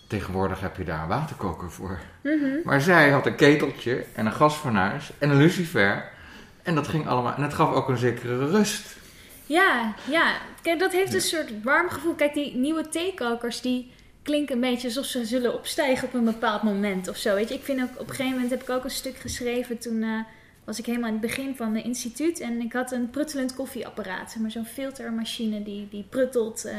[0.06, 1.98] tegenwoordig heb je daar een waterkoker voor.
[2.22, 2.48] Mhm.
[2.64, 6.08] Maar zij had een keteltje en een gasfornuis en een lucifer.
[6.62, 8.96] En dat ging allemaal, en het gaf ook een zekere rust.
[9.46, 10.32] Ja, ja.
[10.62, 12.14] Kijk, dat heeft een soort warm gevoel.
[12.14, 16.62] Kijk, die nieuwe theekokers, die klinken een beetje alsof ze zullen opstijgen op een bepaald
[16.62, 17.34] moment of zo.
[17.34, 19.78] Weet je, ik vind ook, op een gegeven moment heb ik ook een stuk geschreven.
[19.78, 20.20] Toen eh,
[20.64, 24.36] was ik helemaal in het begin van het instituut en ik had een pruttelend koffieapparaat.
[24.40, 26.64] Maar zo'n filtermachine die, die pruttelt.
[26.64, 26.74] eh.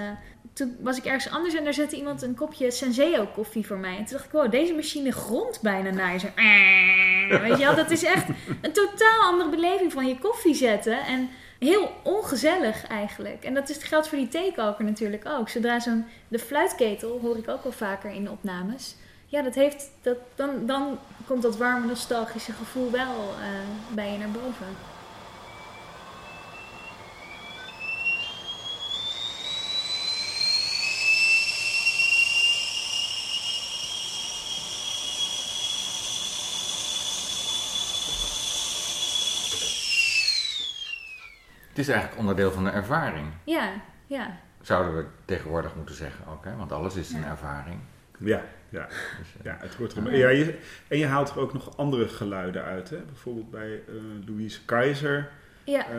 [0.54, 3.98] toen was ik ergens anders en daar zette iemand een kopje Senseo koffie voor mij.
[3.98, 6.30] En toen dacht ik, wow, deze machine grondt bijna naar je.
[7.48, 8.28] Weet je wel, dat is echt
[8.62, 11.06] een totaal andere beleving van je koffie zetten.
[11.06, 11.30] En
[11.70, 13.44] heel ongezellig eigenlijk.
[13.44, 15.50] En dat is, geldt voor die theekoker natuurlijk ook.
[15.50, 18.96] Zodra zo'n, de fluitketel hoor ik ook wel vaker in opnames.
[19.26, 24.18] Ja, dat heeft, dat, dan, dan komt dat warme nostalgische gevoel wel eh, bij je
[24.18, 24.91] naar boven.
[41.72, 43.28] Het is eigenlijk onderdeel van de ervaring.
[43.44, 43.72] Ja,
[44.08, 44.38] ja.
[44.62, 46.56] Zouden we tegenwoordig moeten zeggen ook, hè?
[46.56, 47.80] want alles is een ervaring.
[48.18, 48.88] Ja, ja.
[49.44, 52.90] ja het hoort er ja, je, En je haalt er ook nog andere geluiden uit.
[52.90, 52.98] Hè?
[52.98, 53.94] Bijvoorbeeld bij eh,
[54.28, 55.30] Louise Keizer
[55.64, 55.86] Ja.
[55.90, 55.96] eh,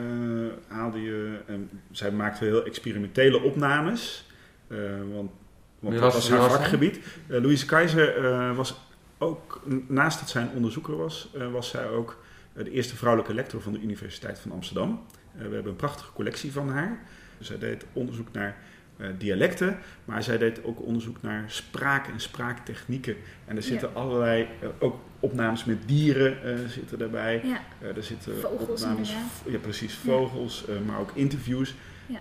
[0.69, 1.39] haalde je...
[1.47, 4.31] en zij maakte heel experimentele opnames.
[4.69, 4.77] eh,
[5.15, 5.31] want
[5.79, 6.97] want dat was- haar vakgebied.
[7.29, 8.81] Eh, Louise Keizer eh, was
[9.19, 12.23] ook, naast dat zij een onderzoeker was, eh, was zij ook
[12.55, 15.05] eh, de eerste vrouwelijke lector van de Universiteit van Amsterdam.
[15.39, 16.99] Eh, we hebben een prachtige collectie van haar.
[17.39, 18.57] Zij deed onderzoek naar
[18.97, 23.17] eh, dialecten, maar zij deed ook onderzoek naar spraak en spraaktechnieken.
[23.45, 24.01] En er zitten Ja.
[24.01, 26.37] allerlei, eh, ook opnames met dieren
[26.71, 27.41] zitten daarbij.
[27.45, 27.61] Ja.
[27.97, 29.15] Er zitten Vogels opnames,
[29.47, 29.99] ja precies, Ja.
[30.11, 31.75] vogels, maar ook interviews.
[32.07, 32.21] Ja.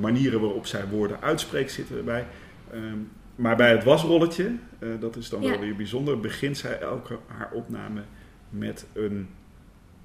[0.00, 2.26] Manieren waarop zij woorden uitspreekt zitten erbij.
[2.72, 2.96] Ehm,
[3.34, 4.52] maar bij het wasrolletje,
[5.00, 8.00] dat is dan wel weer bijzonder, begint zij elke haar opname
[8.50, 9.28] met een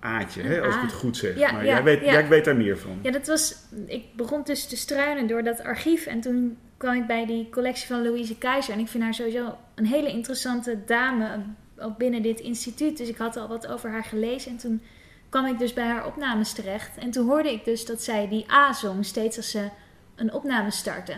[0.05, 1.37] aatje, hè, als ik het goed zeg.
[1.37, 2.11] Ja, maar ja, jij, weet, ja.
[2.11, 2.99] jij weet daar meer van.
[3.01, 3.55] Ja, dat was.
[3.85, 6.05] Ik begon dus te struinen door dat archief.
[6.05, 8.73] En toen kwam ik bij die collectie van Louise Keizer.
[8.73, 11.39] En ik vind haar sowieso een hele interessante dame.
[11.77, 12.97] Ook binnen dit instituut.
[12.97, 14.51] Dus ik had al wat over haar gelezen.
[14.51, 14.81] En toen
[15.29, 16.97] kwam ik dus bij haar opnames terecht.
[16.97, 19.05] En toen hoorde ik dus dat zij die A zong.
[19.05, 19.69] Steeds als ze
[20.15, 21.15] een opname startte.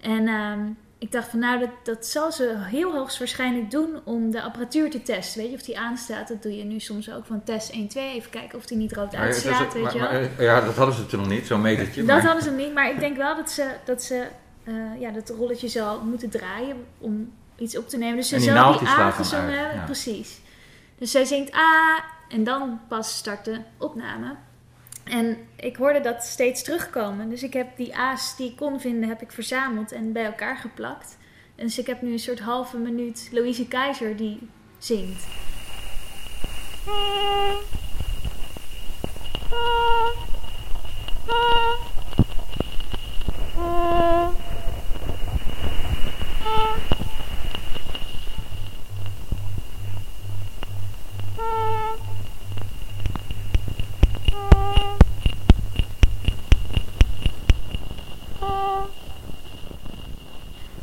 [0.00, 0.60] En ehm,
[1.00, 5.02] ik dacht van nou, dat, dat zal ze heel hoogstwaarschijnlijk doen om de apparatuur te
[5.02, 5.40] testen.
[5.40, 6.28] Weet je, of die aanstaat.
[6.28, 8.14] Dat doe je nu soms ook van test 1, 2.
[8.14, 10.10] Even kijken of die niet rood is uitslaat, weet maar- je wel.
[10.10, 12.04] maar, eh, ja, dat hadden ze toen nog niet, zo'n metertje.
[12.04, 14.26] Dat maar- hadden ze niet, maar ik denk wel dat ze, dat ze
[14.64, 18.16] eh, ja, dat rolletje zal moeten draaien om iets op te nemen.
[18.16, 19.84] Dus ze zal die A gezongen hebben, ja.
[19.84, 20.40] precies.
[20.98, 24.34] Dus zij zingt A en dan pas start de opname.
[25.04, 27.28] En ik hoorde dat steeds terugkomen.
[27.28, 30.56] Dus ik heb die A's die ik kon vinden, heb ik verzameld en bij elkaar
[30.56, 31.16] geplakt.
[31.54, 34.38] Dus ik heb nu een soort halve minuut Louise Keizer die
[34.78, 35.26] zingt.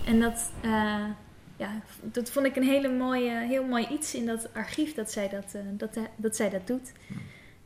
[0.06, 1.06] En dat, eh,
[1.58, 1.70] ja,
[2.02, 5.54] dat vond ik een hele mooie, heel mooi iets in dat archief dat zij dat,
[5.54, 6.92] eh, dat, dat, zij dat doet.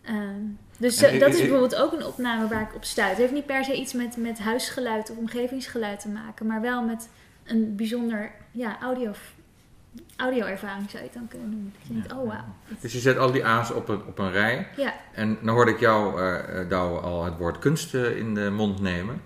[0.02, 0.42] Ehm,
[0.78, 3.10] dus En eh, dat is bijvoorbeeld ook een opname waar ik op stuit.
[3.10, 6.84] Het heeft niet per se iets met, met huisgeluid of omgevingsgeluid te maken, maar wel
[6.84, 7.10] met
[7.44, 9.12] een bijzonder ja, audio,
[10.16, 11.74] audio-ervaring zou je het dan kunnen noemen.
[11.78, 12.56] Dat je denkt, oh wauw.
[12.80, 14.68] Dus je zet al die A's op een, op een rij.
[14.78, 14.94] Ja.
[15.14, 18.50] En dan hoorde ik jou, eh eh, Douwe, al het woord kunst eh, in de
[18.50, 19.22] mond nemen.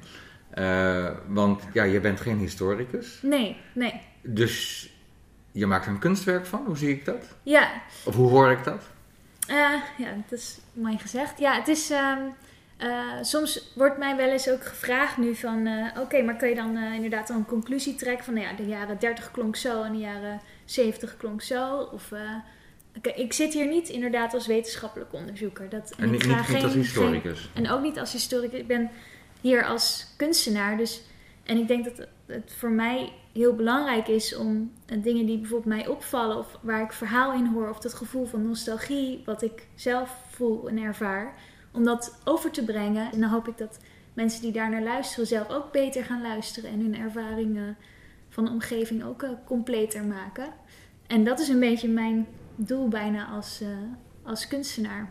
[0.56, 3.20] Eh, want ja, je bent geen historicus.
[3.22, 4.02] Nee, nee.
[4.22, 4.90] Dus
[5.52, 6.64] je maakt er een kunstwerk van.
[6.66, 7.36] Hoe zie ik dat?
[7.44, 7.72] Ja,
[8.06, 8.84] Of hoe hoor ik dat?
[9.48, 9.56] Eh,
[9.98, 11.40] ja, dat is mooi gezegd.
[11.40, 11.90] Ja, het is.
[11.90, 12.20] ehm,
[12.78, 12.90] eh,
[13.22, 15.70] soms wordt mij wel eens ook gevraagd nu van...
[16.00, 18.34] Oké, maar kun je dan inderdaad dan een conclusie trekken van...
[18.34, 21.78] Nou ja, de jaren 30 klonk zo en de jaren 70 klonk zo.
[21.78, 22.12] Of,
[22.98, 25.70] oké, ik zit hier niet inderdaad als wetenschappelijk onderzoeker.
[25.70, 27.50] Dat, En ik ga niet- niet als historicus.
[27.54, 28.60] en ook niet als historicus.
[28.60, 28.90] Ik ben
[29.46, 30.78] hier als kunstenaar.
[30.78, 31.02] Dus,
[31.44, 35.76] en ik denk dat het voor mij heel belangrijk is om eh, dingen die bijvoorbeeld
[35.76, 36.38] mij opvallen...
[36.38, 37.70] of waar ik verhaal in hoor...
[37.70, 41.34] of dat gevoel van nostalgie wat ik zelf voel en ervaar...
[41.72, 43.12] om dat over te brengen.
[43.12, 43.80] En dan hoop ik dat
[44.14, 45.28] mensen die daar naar luisteren...
[45.28, 46.70] zelf ook beter gaan luisteren...
[46.70, 47.78] en hun ervaringen
[48.30, 50.54] van de omgeving ook eh, completer maken.
[51.08, 53.68] En dat is een beetje mijn doel bijna als, eh,
[54.24, 55.10] als kunstenaar.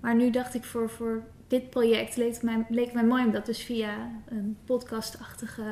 [0.00, 3.32] Maar nu dacht ik voor, voor dit project leek mij, leek het mij mooi om
[3.32, 3.90] dat dus via
[4.28, 5.62] een podcastachtige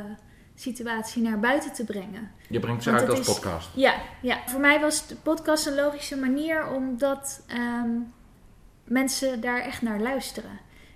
[0.54, 2.30] situatie naar buiten te brengen.
[2.48, 3.68] Je brengt ze Want uit als is- podcast.
[3.74, 7.90] Ja, ja, voor mij was de podcast een logische manier omdat ehm,
[8.84, 10.50] mensen daar echt naar luisteren.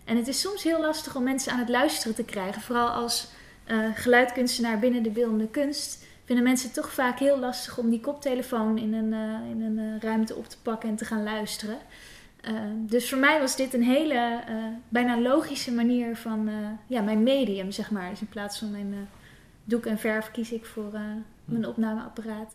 [0.04, 2.62] En het is soms heel lastig om mensen aan het luisteren te krijgen.
[2.62, 3.28] Vooral als
[3.64, 8.00] eh, geluidkunstenaar binnen de beeldende kunst vinden mensen het toch vaak heel lastig om die
[8.00, 11.78] koptelefoon in een, eh, in een eh, ruimte op te pakken en te gaan luisteren.
[12.40, 14.54] Eh, dus voor mij was dit een hele eh,
[14.88, 16.54] bijna logische manier van eh,
[16.86, 18.10] ja, mijn medium, zeg maar.
[18.10, 18.98] Dus in plaats van mijn eh,
[19.64, 21.00] doek en verf kies ik voor
[21.44, 22.54] mijn opnameapparaat.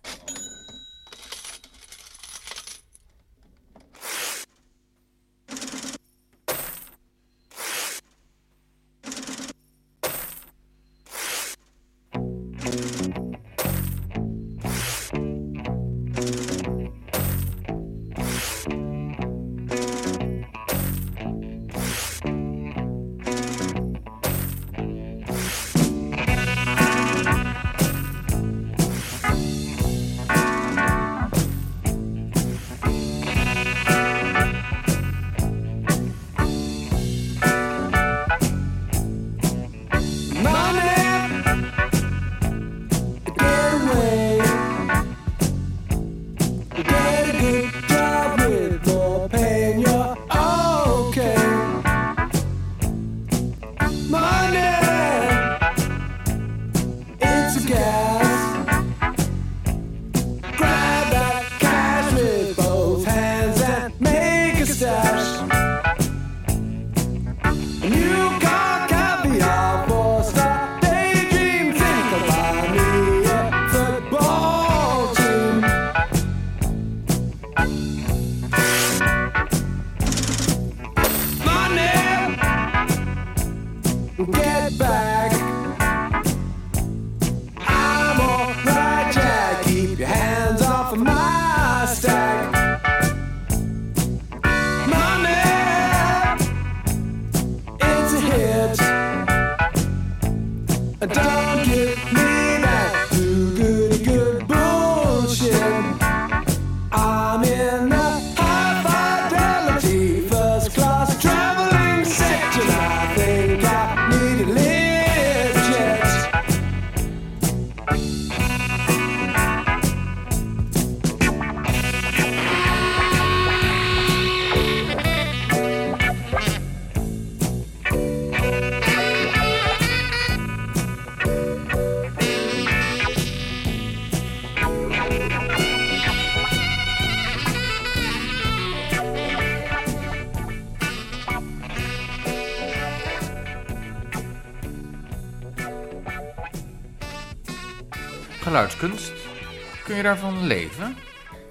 [150.47, 150.95] Leven?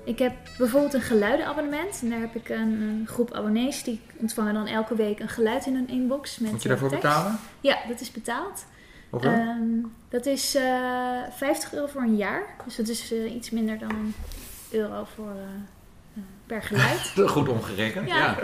[0.04, 1.98] Ik heb bijvoorbeeld een geluidenabonnement.
[2.02, 5.66] En daar heb ik een, een groep abonnees die ontvangen dan elke week een geluid
[5.66, 6.38] in hun inbox.
[6.38, 7.14] Met Moet je eh, daarvoor tekst.
[7.14, 7.38] betalen?
[7.61, 8.64] Ja, dat is betaald.
[9.20, 9.59] Ehm,
[10.09, 10.62] dat is eh
[11.37, 12.42] 50 euro voor een jaar.
[12.64, 14.14] Dus dat is eh, iets minder dan een
[14.70, 15.40] euro voor, eh,
[16.16, 17.12] eh, per geluid.
[17.30, 18.16] Goed omgerekend, ja.
[18.16, 18.37] Ja.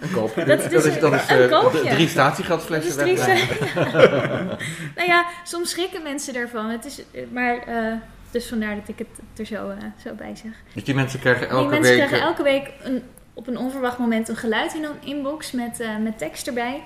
[0.00, 0.44] Een koopje.
[0.44, 0.70] Dat- is,
[1.00, 1.90] dat is een eh, koopje.
[1.90, 3.46] drie statiegeldflessen wegbrengen.
[4.96, 6.68] nou ja, soms schrikken mensen daarvan.
[6.70, 7.92] Het is, eh, maar eh,
[8.36, 10.52] dus vandaar dat ik het er zo, eh, zo bij zeg.
[10.74, 12.06] Dus die mensen krijgen elke Die mensen week...
[12.06, 13.02] krijgen eh, elke week een,
[13.34, 16.82] op een onverwacht moment een geluid in een inbox met, eh, met tekst erbij.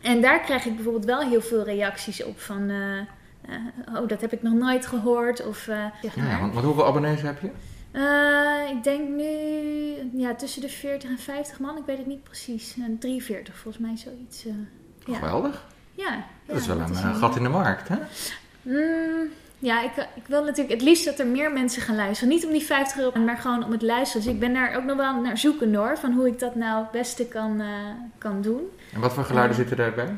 [0.00, 2.70] En daar krijg ik bijvoorbeeld wel heel veel reacties op van...
[3.94, 5.46] oh, dat heb ik nog nooit gehoord.
[5.46, 7.50] Of, Ja, want, want hoeveel abonnees heb je?
[8.76, 9.30] Ik denk nu
[10.20, 11.76] ja, tussen de 40 en 50 man.
[11.76, 12.76] Ik weet het niet precies.
[12.78, 14.42] Eh, 43 volgens mij zoiets.
[15.06, 15.14] ja.
[15.14, 15.66] Geweldig.
[15.94, 17.96] Ja, Dat is wel een is gat in de markt, hè?
[18.62, 19.28] Mm,
[19.62, 22.34] Ja, ik, ik wil natuurlijk het liefst dat er meer mensen gaan luisteren.
[22.34, 24.24] Niet om die 50 euro, maar gewoon om het luisteren.
[24.26, 25.98] Dus ik ben daar ook nog wel naar zoeken hoor.
[25.98, 27.66] Van hoe ik dat nou het beste kan, eh,
[28.18, 28.60] kan doen.
[28.92, 29.62] En wat voor geluiden Ja.
[29.62, 30.14] zitten daarbij?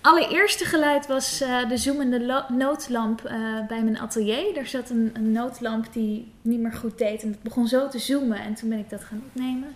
[0.00, 3.36] Allereerste geluid was eh, de zoemende noodlamp eh,
[3.68, 4.56] bij mijn atelier.
[4.56, 7.22] Er zat een, een noodlamp die niet meer goed deed.
[7.22, 8.38] En het begon zo te zoomen.
[8.40, 9.68] En toen ben ik dat gaan opnemen.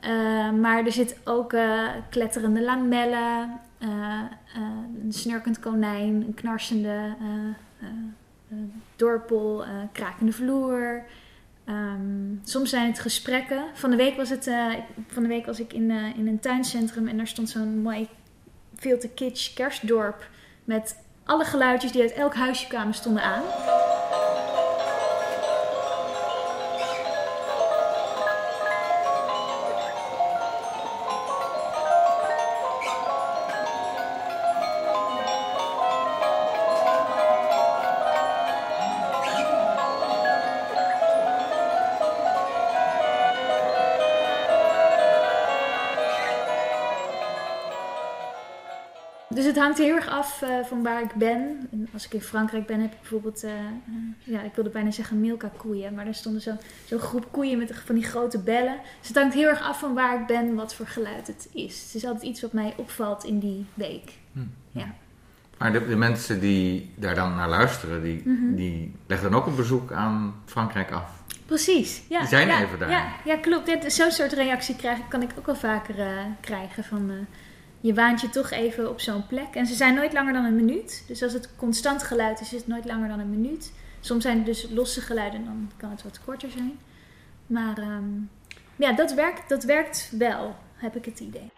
[0.00, 4.62] Eh, maar er zit ook eh, kletterende lamellen, eh, eh,
[5.04, 7.48] een snurkend konijn, een knarsende eh, eh,
[7.80, 7.88] eh,
[8.96, 11.04] dorpel, eh, krakende vloer.
[11.64, 13.64] Ehm, soms zijn het gesprekken.
[13.74, 14.72] Van de week was, het, eh,
[15.06, 18.08] van de week was ik in, eh, in een tuincentrum en daar stond zo'n mooi
[18.76, 20.28] veel te kitsch kerstdorp
[20.64, 23.42] met alle geluidjes die uit elk huisje kwamen stonden aan.
[49.34, 51.68] Dus het hangt heel erg af eh, van waar ik ben.
[51.72, 53.56] En als ik in Frankrijk ben, heb ik bijvoorbeeld, eh, eh,
[54.24, 57.72] ja, ik wilde bijna zeggen Milka koeien, maar er stonden zo- zo'n groep koeien met
[57.84, 58.76] van die grote bellen.
[58.98, 61.82] Dus het hangt heel erg af van waar ik ben, wat voor geluid het is.
[61.84, 64.12] Het is altijd iets wat mij opvalt in die week.
[64.72, 64.94] Ja.
[65.58, 68.54] Maar de, de mensen die daar dan naar luisteren, die, Mhm.
[68.54, 71.22] die leggen dan ook een bezoek aan Frankrijk af.
[71.46, 72.18] Precies, ja.
[72.18, 72.90] Die zijn ja, even daar.
[72.90, 73.92] Ja, ja klopt.
[73.92, 75.94] Zo'n soort reactie krijg, kan ik ook wel vaker
[76.40, 76.84] krijgen.
[76.84, 77.10] Van,
[77.84, 79.54] je waant je toch even op zo'n plek.
[79.54, 81.04] En ze zijn nooit langer dan een minuut.
[81.06, 83.72] Dus als het constant geluid is, is het nooit langer dan een minuut.
[84.00, 86.78] Soms zijn het dus losse geluiden en dan kan het wat korter zijn.
[87.46, 88.04] Maar ehm,
[88.76, 91.50] ja, dat werkt, dat werkt wel, heb ik het idee.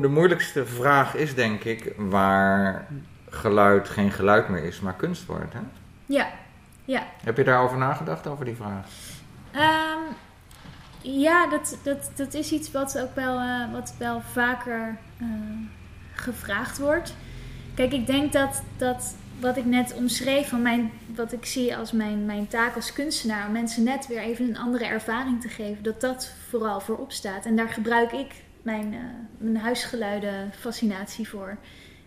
[0.00, 2.88] De moeilijkste vraag is denk ik waar
[3.36, 5.52] geluid geen geluid meer is, maar kunst wordt.
[5.52, 5.60] Hè?
[6.06, 6.28] Ja,
[6.84, 7.06] ja.
[7.22, 8.86] Heb je daarover nagedacht, over die vraag?
[9.50, 9.98] Ehm,
[11.00, 15.26] ja, dat, dat, dat is iets wat ook wel, eh, wat wel vaker eh,
[16.12, 17.14] gevraagd wordt.
[17.74, 21.92] Kijk, ik denk dat, dat wat ik net omschreef van mijn, wat ik zie als
[21.92, 25.82] mijn, mijn taak als kunstenaar, om mensen net weer even een andere ervaring te geven,
[25.82, 27.46] dat dat vooral voorop staat.
[27.46, 29.00] En daar gebruik ik mijn, eh,
[29.38, 31.56] mijn huisgeluiden fascinatie voor.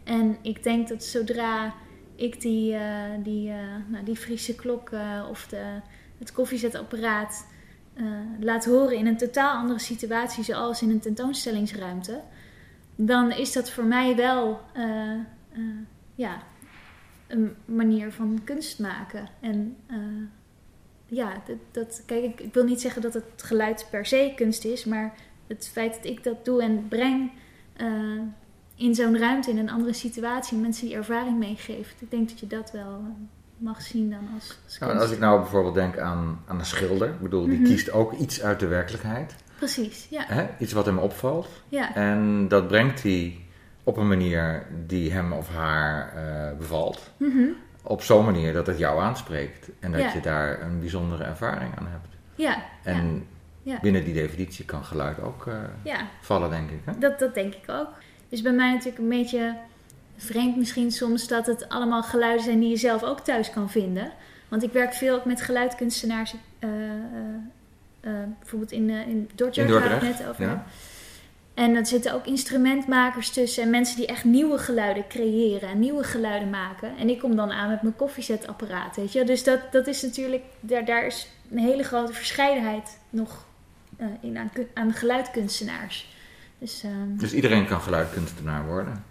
[0.10, 1.74] En ik denk dat zodra
[2.16, 5.80] ik die, eh, die, eh, nou, die Friese klok eh, of de,
[6.18, 7.48] het koffiezetapparaat
[8.40, 12.22] laat horen in een totaal andere situatie, zoals in een tentoonstellingsruimte,
[12.96, 14.60] dan is dat voor mij wel
[16.16, 16.44] ja,
[17.28, 19.28] een manier van kunst maken.
[19.40, 19.78] En
[21.06, 24.66] ja, dat, dat, kijk, ik, ik wil niet zeggen dat het geluid per se kunst
[24.66, 25.14] is, maar
[25.48, 27.32] het feit dat ik dat doe en breng
[28.80, 32.02] in zo'n ruimte, in een andere situatie, mensen die ervaring meegeeft.
[32.02, 33.12] Ik denk dat je dat wel eh,
[33.58, 37.08] mag zien dan als, als Nou, als ik nou bijvoorbeeld denk aan, aan een schilder,
[37.10, 37.64] ik bedoel, die Mhm.
[37.70, 39.36] kiest ook iets uit de werkelijkheid.
[39.58, 40.24] Precies, ja.
[40.28, 40.48] Hè?
[40.60, 41.48] Iets wat hem opvalt.
[41.70, 41.96] Ja.
[41.96, 43.38] En dat brengt hij
[43.84, 47.12] op een manier die hem of haar eh, bevalt.
[47.18, 47.44] Mhm.
[47.84, 49.70] Op zo'n manier dat het jou aanspreekt.
[49.80, 50.14] En dat Ja.
[50.14, 52.08] je daar een bijzondere ervaring aan hebt.
[52.36, 53.28] Ja, En
[53.64, 53.80] ja.
[53.82, 56.80] Binnen die definitie kan geluid ook eh, vallen, denk ik.
[56.86, 56.92] Hè?
[57.00, 57.88] Dat, dat denk ik ook.
[58.30, 59.56] Dus bij mij natuurlijk een beetje
[60.18, 64.12] vreemd misschien soms dat het allemaal geluiden zijn die je zelf ook thuis kan vinden.
[64.48, 66.36] Want ik werk veel ook met geluidkunstenaars.
[66.60, 66.90] eh, eh,
[68.00, 70.66] eh, bijvoorbeeld in, eh in Dordrecht, In waar ik net over ja.
[71.54, 76.04] En er zitten ook instrumentmakers tussen en mensen die echt nieuwe geluiden creëren en nieuwe
[76.04, 76.98] geluiden maken.
[76.98, 79.24] En ik kom dan aan met mijn koffiezetapparaat, weet je.
[79.24, 83.46] Dus dat, dat is natuurlijk, daar, daar is een hele grote verscheidenheid nog
[84.22, 86.08] in aan, aan geluidkunstenaars.
[86.60, 89.04] Dus, ehm, Dus iedereen kan geluidkunstenaar worden.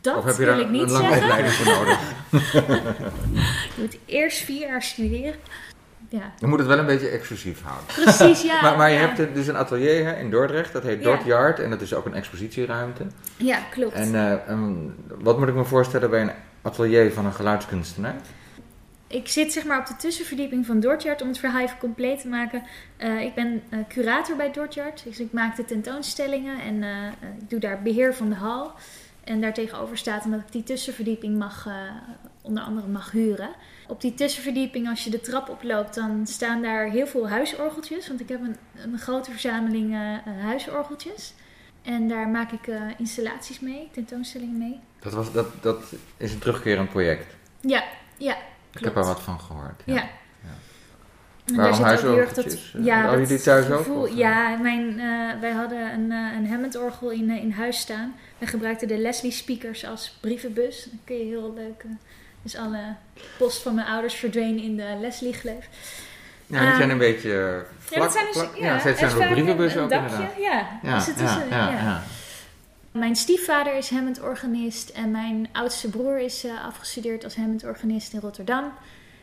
[0.00, 1.22] dat of heb je wil daar ik niet een lange zeggen.
[1.22, 1.98] opleiding voor nodig?
[3.76, 5.34] je moet eerst vier jaar studeren.
[6.08, 6.32] Ja.
[6.38, 7.86] Je moet het wel een beetje exclusief houden.
[7.86, 9.08] Precies, ja, maar, maar je ja.
[9.14, 11.04] hebt dus een atelier hè, in Dordrecht, dat heet Ja.
[11.04, 11.58] Dordyard.
[11.58, 13.06] En dat is ook een expositieruimte.
[13.36, 13.94] Ja, klopt.
[13.94, 18.14] En eh, en wat moet ik me voorstellen bij een atelier van een geluidskunstenaar?
[19.10, 22.28] Ik zit zeg maar op de tussenverdieping van Dortjard om het verhaal even compleet te
[22.28, 22.62] maken.
[22.96, 27.06] Eh, ik ben eh, curator bij Dortjard, dus ik maak de tentoonstellingen en eh,
[27.40, 28.72] ik doe daar beheer van de hal.
[29.24, 31.68] En daartegenover staat omdat ik die tussenverdieping mag,
[32.42, 33.50] onder andere mag huren.
[33.88, 38.08] Op die tussenverdieping, als je de trap oploopt, dan staan daar heel veel huisorgeltjes.
[38.08, 39.94] Want ik heb een, een grote verzameling
[40.40, 41.34] huisorgeltjes.
[41.82, 44.80] En daar maak ik installaties mee, tentoonstellingen mee.
[45.00, 47.34] Dat, was, dat, dat is een terugkerend project.
[47.60, 47.84] Ja,
[48.16, 48.36] ja.
[48.78, 49.82] Ik heb er wat van gehoord.
[49.84, 50.08] Ja.
[51.46, 52.72] En Waarom daar zit ook heel erg huisorgeltjes?
[52.72, 54.14] dat, ja, Hadden dat jullie thuis ook, gevoel- of?
[54.14, 58.14] Ja, mijn, eh, wij hadden een, eh, een Hammond-orgel in, eh, in huis staan.
[58.38, 60.84] We gebruikten de Leslie speakers als brievenbus.
[60.84, 61.82] Dan kun je heel leuk...
[61.84, 61.90] eh,
[62.42, 62.78] dus alle
[63.38, 65.68] post van mijn ouders verdween in de Leslie-gleuf.
[66.46, 67.98] Ja, die Eh, zijn een beetje vlak.
[67.98, 70.20] ja, dat zijn dus, ja, ja, ze zijn er ook ook dakje, inderdaad.
[70.38, 71.70] Ja, Ja, dus het ja, is ja, ja.
[71.70, 72.02] ja.
[72.92, 78.72] Mijn stiefvader is Hammond-organist en mijn oudste broer is eh, afgestudeerd als Hammond-organist in Rotterdam.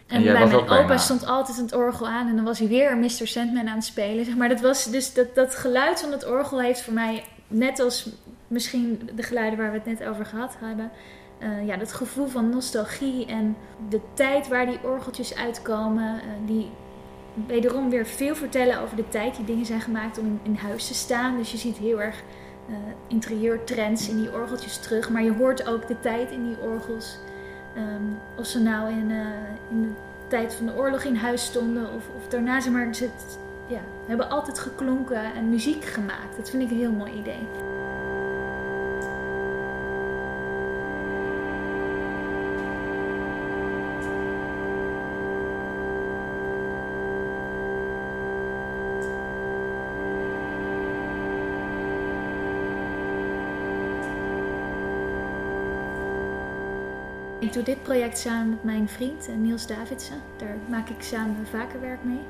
[0.08, 2.98] En, bij mijn opa bijna- stond altijd het orgel aan en dan was hij weer
[2.98, 3.10] Mr.
[3.10, 4.26] Sandman aan het spelen.
[4.26, 7.80] Zeg maar dat, was dus dat, dat geluid van het orgel heeft voor mij, net
[7.80, 8.10] als
[8.48, 10.92] misschien de geluiden waar we het net over gehad hebben,
[11.40, 13.58] eh, ja, dat gevoel van nostalgie en
[13.90, 16.70] de tijd waar die orgeltjes uitkomen, eh, die
[17.48, 19.36] wederom weer veel vertellen over de tijd.
[19.36, 21.38] Die dingen zijn gemaakt om in, in huis te staan.
[21.38, 22.24] Dus je ziet heel erg
[22.68, 22.76] eh,
[23.08, 25.10] interieurtrends in die orgeltjes terug.
[25.10, 27.18] Maar je hoort ook de tijd in die orgels.
[27.76, 29.18] Ehm, of ze nou in, eh,
[29.70, 29.90] in de
[30.28, 32.60] tijd van de oorlog in huis stonden of, of daarna.
[32.62, 33.10] Zeg maar, ze
[33.68, 36.38] ja, hebben altijd geklonken en muziek gemaakt.
[36.38, 37.48] Dat vind ik een heel mooi idee.
[57.58, 60.22] Doe dit project samen met mijn vriend eh, Niels Davidsen.
[60.36, 62.22] Daar maak ik samen vaker werk mee.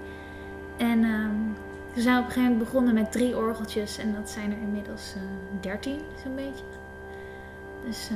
[0.77, 1.35] En ehm,
[1.93, 3.97] we zijn op een gegeven moment begonnen met drie orgeltjes.
[3.97, 5.21] En dat zijn er inmiddels eh,
[5.61, 6.63] dertien, zo'n beetje.
[7.85, 8.15] Dus, eh,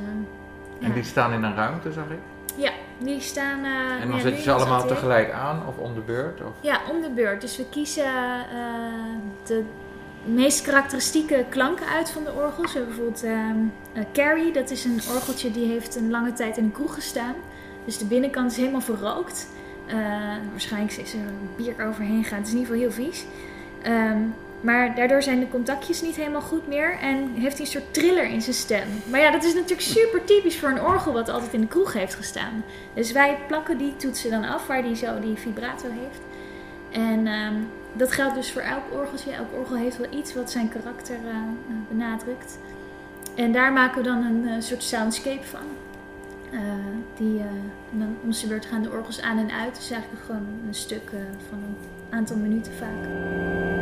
[0.80, 0.94] En ja.
[0.94, 2.20] die staan in een ruimte, zag ik.
[2.56, 3.64] Ja, die staan...
[3.64, 6.42] eh, En dan ja, zet je ze allemaal tegelijk aan of om de beurt?
[6.42, 6.52] Of?
[6.60, 7.42] Ja, om de beurt.
[7.42, 8.04] Dus we kiezen
[9.46, 9.64] de
[10.26, 12.74] meest karakteristieke klanken uit van de orgels.
[12.74, 13.24] We hebben bijvoorbeeld
[13.94, 17.36] eh, Carrie, dat is een orgeltje die heeft een lange tijd in een kroeg gestaan.
[17.86, 19.48] Dus de binnenkant is helemaal verrookt.
[19.88, 19.98] Eh,
[20.52, 21.20] waarschijnlijk is er
[21.56, 22.38] bier overheen gegaan.
[22.38, 23.26] Het is in ieder geval heel vies.
[23.82, 24.20] Ehm,
[24.62, 28.24] maar daardoor zijn de contactjes niet helemaal goed meer en heeft hij een soort triller
[28.24, 28.88] in zijn stem.
[29.10, 31.94] Maar ja, dat is natuurlijk super typisch voor een orgel wat altijd in de kroeg
[31.94, 32.64] heeft gestaan.
[32.94, 36.22] Dus wij plakken die toetsen dan af waar die zo die vibrato heeft.
[36.92, 37.56] En ehm,
[37.94, 39.32] dat geldt dus voor elk orgeltje.
[39.32, 41.36] Elk orgel heeft wel iets wat zijn karakter eh,
[41.90, 42.60] benadrukt.
[43.36, 45.66] En daar maken we dan een eh, soort soundscape van.
[46.52, 46.60] Eh,
[47.18, 47.42] die,
[47.92, 49.76] dan om zijn beurt gaan de orgels aan en uit.
[49.76, 51.10] Dus eigenlijk gewoon een stuk
[51.50, 51.78] van een
[52.10, 53.81] aantal minuten vaak.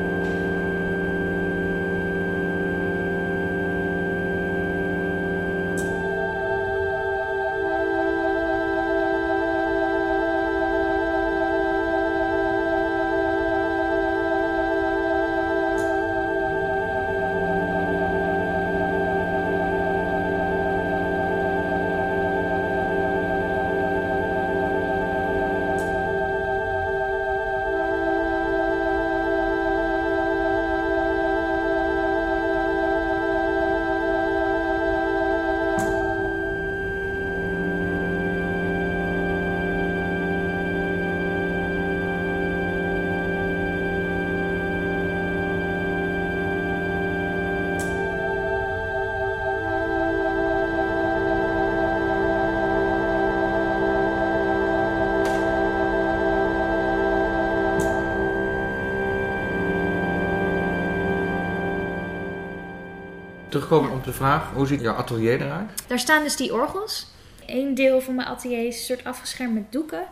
[63.50, 65.70] Terugkomen op de vraag, hoe ziet jouw atelier eruit?
[65.88, 67.08] Daar staan dus die orgels.
[67.46, 70.04] Eén deel van mijn atelier is een soort afgeschermd met doeken.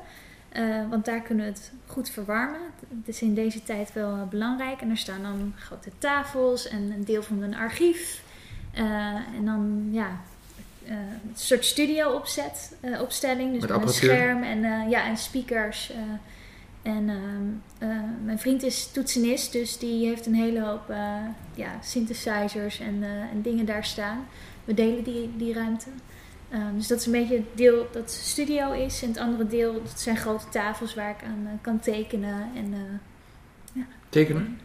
[0.50, 2.60] eh, want daar kunnen we het goed verwarmen.
[3.00, 4.82] Het is in deze tijd wel eh, belangrijk.
[4.82, 8.22] En er staan dan grote tafels en een deel van een archief.
[8.74, 8.84] Eh,
[9.36, 10.10] en dan ja,
[10.86, 13.52] een soort studio opzet, opstelling.
[13.52, 15.92] Dus Met met, een scherm en, ja, en speakers.
[16.88, 21.16] En ehm, eh, mijn vriend is toetsenist, dus die heeft een hele hoop eh,
[21.54, 24.28] ja, synthesizers en, eh, en dingen daar staan.
[24.66, 25.90] We delen die, die ruimte.
[26.50, 29.02] Ehm, dus dat is een beetje het deel dat studio is.
[29.02, 32.50] En het andere deel, dat zijn grote tafels waar ik aan kan tekenen.
[32.56, 34.60] En, eh, Tekenen?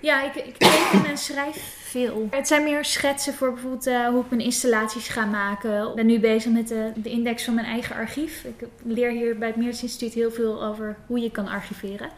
[0.00, 2.28] Ja, ik, ik teken en schrijf veel.
[2.30, 5.88] Het zijn meer schetsen voor bijvoorbeeld eh, hoe ik mijn installaties ga maken.
[5.88, 8.44] Ik ben nu bezig met de, de index van mijn eigen archief.
[8.44, 12.10] Ik leer hier bij het Meerts Instituut heel veel over hoe je kan archiveren.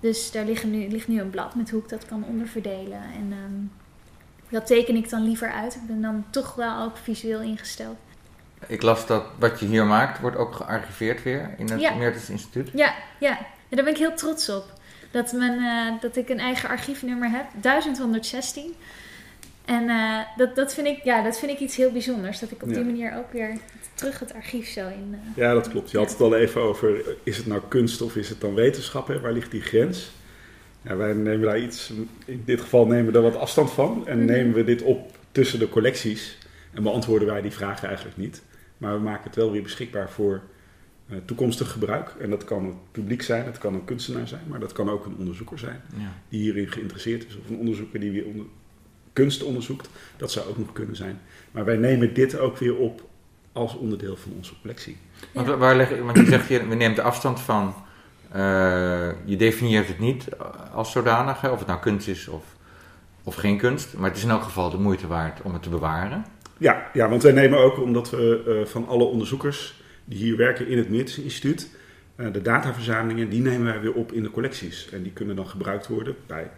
[0.00, 3.02] Dus daar ligt nu, ligt nu een blad met hoe ik dat kan onderverdelen.
[3.02, 3.84] En ehm,
[4.48, 5.74] dat teken ik dan liever uit.
[5.74, 7.96] Ik ben dan toch wel ook visueel ingesteld.
[8.66, 11.94] Ik las dat wat je hier maakt, wordt ook gearchiveerd weer in het Ja.
[11.94, 12.70] Meertens Instituut.
[12.72, 13.38] Ja, ja.
[13.68, 14.75] En daar ben ik heel trots op.
[15.10, 18.74] Dat, eh, dat ik een eigen archiefnummer heb, 1116.
[19.64, 22.38] En eh, dat, dat, vind ik, ja, dat vind ik iets heel bijzonders.
[22.38, 22.84] Dat ik op die Ja.
[22.84, 23.50] manier ook weer
[23.94, 25.10] terug het archief zo in...
[25.12, 25.90] eh, Ja, dat klopt.
[25.90, 29.08] Je had het al even over, is het nou kunst of is het dan wetenschap?
[29.08, 29.20] Hè?
[29.20, 30.10] Waar ligt die grens?
[30.82, 31.92] Ja, wij nemen daar iets,
[32.26, 34.06] in dit geval nemen we daar wat afstand van.
[34.06, 34.26] En Mhm.
[34.26, 36.38] nemen we dit op tussen de collecties.
[36.74, 38.42] En beantwoorden wij die vragen eigenlijk niet.
[38.78, 40.40] Maar we maken het wel weer beschikbaar voor
[41.24, 42.14] toekomstig gebruik.
[42.20, 44.42] En dat kan het publiek zijn, het kan een kunstenaar zijn.
[44.48, 46.12] Maar dat kan ook een onderzoeker zijn Ja.
[46.28, 47.36] die hierin geïnteresseerd is.
[47.38, 48.46] Of een onderzoeker die weer onder,
[49.12, 49.88] kunst onderzoekt.
[50.16, 51.20] Dat zou ook nog kunnen zijn.
[51.50, 53.02] Maar wij nemen dit ook weer op
[53.52, 54.96] als onderdeel van onze collectie.
[55.32, 57.74] Want, waar- leg, want je zegt, je, we neemt de afstand van,
[58.30, 60.28] eh, je definieert het niet
[60.72, 62.44] als zodanig, hè, of het nou kunst is of,
[63.24, 65.68] of geen kunst, maar het is in elk geval de moeite waard om het te
[65.68, 66.24] bewaren.
[66.58, 70.68] Ja, ja, want wij nemen ook, omdat we eh, van alle onderzoekers die hier werken
[70.68, 71.68] in het Meertens Instituut,
[72.16, 74.88] eh, de dataverzamelingen, die nemen wij weer op in de collecties.
[74.92, 76.16] En die kunnen dan gebruikt worden.
[76.26, 76.50] Bij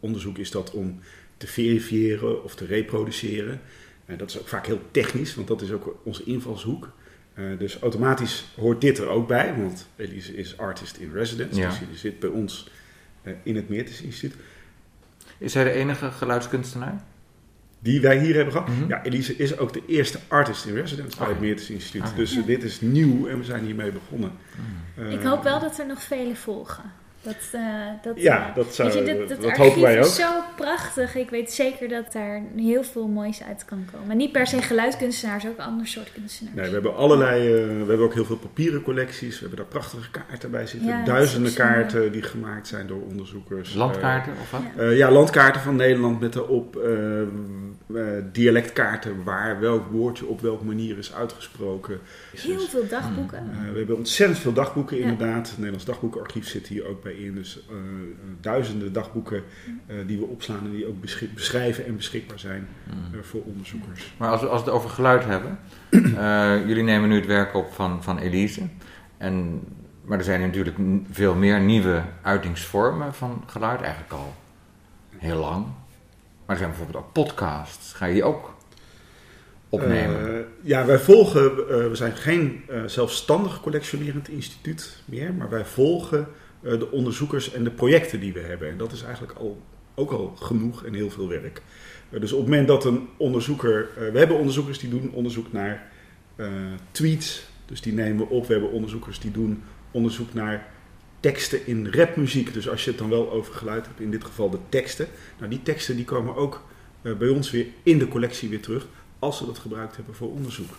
[0.00, 1.00] onderzoek is dat om
[1.36, 3.60] te verifiëren of te reproduceren.
[4.06, 6.92] En dat is ook vaak heel technisch, want dat is ook onze invalshoek.
[7.34, 11.60] Eh, dus automatisch hoort dit er ook bij, want Elise is artist in residence.
[11.60, 11.68] Ja.
[11.68, 12.70] Dus die zit bij ons
[13.22, 14.40] eh, in het Meertens Instituut.
[15.38, 17.04] Is hij de enige geluidskunstenaar?
[17.82, 18.68] Die wij hier hebben gehad.
[18.88, 22.02] Ja, Elise is ook de eerste artist in residence bij het Meertens Instituut.
[22.06, 22.16] Oké.
[22.16, 24.32] Dus eh, dit is nieuw en we zijn hiermee begonnen.
[25.10, 26.84] ik Eh, hoop wel dat er nog vele volgen.
[27.22, 27.60] Dat, eh,
[28.02, 30.12] dat, Ja, eh, dat zou- je, dit, dit dat archief hopen wij is ook.
[30.12, 31.14] zo prachtig.
[31.14, 34.06] Ik weet zeker dat daar heel veel moois uit kan komen.
[34.06, 36.56] Maar niet per se geluidkunstenaars, ook ander soort kunstenaars.
[36.56, 39.34] Nee, we hebben allerlei, eh, we hebben ook heel veel papieren collecties.
[39.34, 40.88] We hebben daar prachtige kaarten bij zitten.
[40.88, 43.74] Ja, dat Duizenden is ook kaarten die gemaakt zijn door onderzoekers.
[43.74, 44.60] Landkaarten of wat?
[44.76, 46.76] eh, ja, landkaarten van Nederland met daarop
[48.32, 51.98] dialectkaarten waar welk woordje op welke manier is uitgesproken.
[52.36, 53.50] Heel veel dagboeken.
[53.72, 55.02] We hebben ontzettend veel dagboeken Ja.
[55.02, 55.46] inderdaad.
[55.46, 57.34] Het Nederlands dagboekenarchief zit hier ook bij in.
[57.34, 57.76] Dus eh,
[58.40, 59.42] duizenden dagboeken
[59.86, 61.00] eh, die we opslaan en die ook
[61.34, 64.14] beschrijven en beschikbaar zijn eh, voor onderzoekers.
[64.16, 65.58] Maar als we, als we het over geluid hebben,
[66.68, 68.62] jullie nemen nu het werk op van, van Elise.
[69.16, 69.60] En,
[70.04, 70.76] maar er zijn natuurlijk
[71.10, 74.34] veel meer nieuwe uitingsvormen van geluid, eigenlijk al
[75.16, 75.64] heel lang.
[76.46, 77.92] Maar er zijn bijvoorbeeld ook podcasts.
[77.92, 78.54] Ga je die ook
[79.68, 80.46] opnemen?
[80.60, 81.56] Ja, wij volgen,
[81.88, 86.26] we zijn geen zelfstandig collectionerend instituut meer, maar wij volgen
[86.62, 88.68] de onderzoekers en de projecten die we hebben.
[88.68, 89.62] En dat is eigenlijk al,
[89.94, 91.62] ook al genoeg en heel veel werk.
[92.10, 95.52] Eh, dus op het moment dat een onderzoeker, eh, we hebben onderzoekers die doen onderzoek
[95.52, 95.90] naar
[96.36, 96.46] eh,
[96.90, 98.46] tweets, dus die nemen we op.
[98.46, 100.72] We hebben onderzoekers die doen onderzoek naar
[101.22, 102.52] teksten in rapmuziek.
[102.52, 105.06] Dus als je het dan wel over geluid hebt, in dit geval de teksten.
[105.38, 106.62] Nou, die teksten die komen ook
[107.02, 108.86] eh, bij ons weer in de collectie weer terug,
[109.18, 110.70] als ze dat gebruikt hebben voor onderzoek.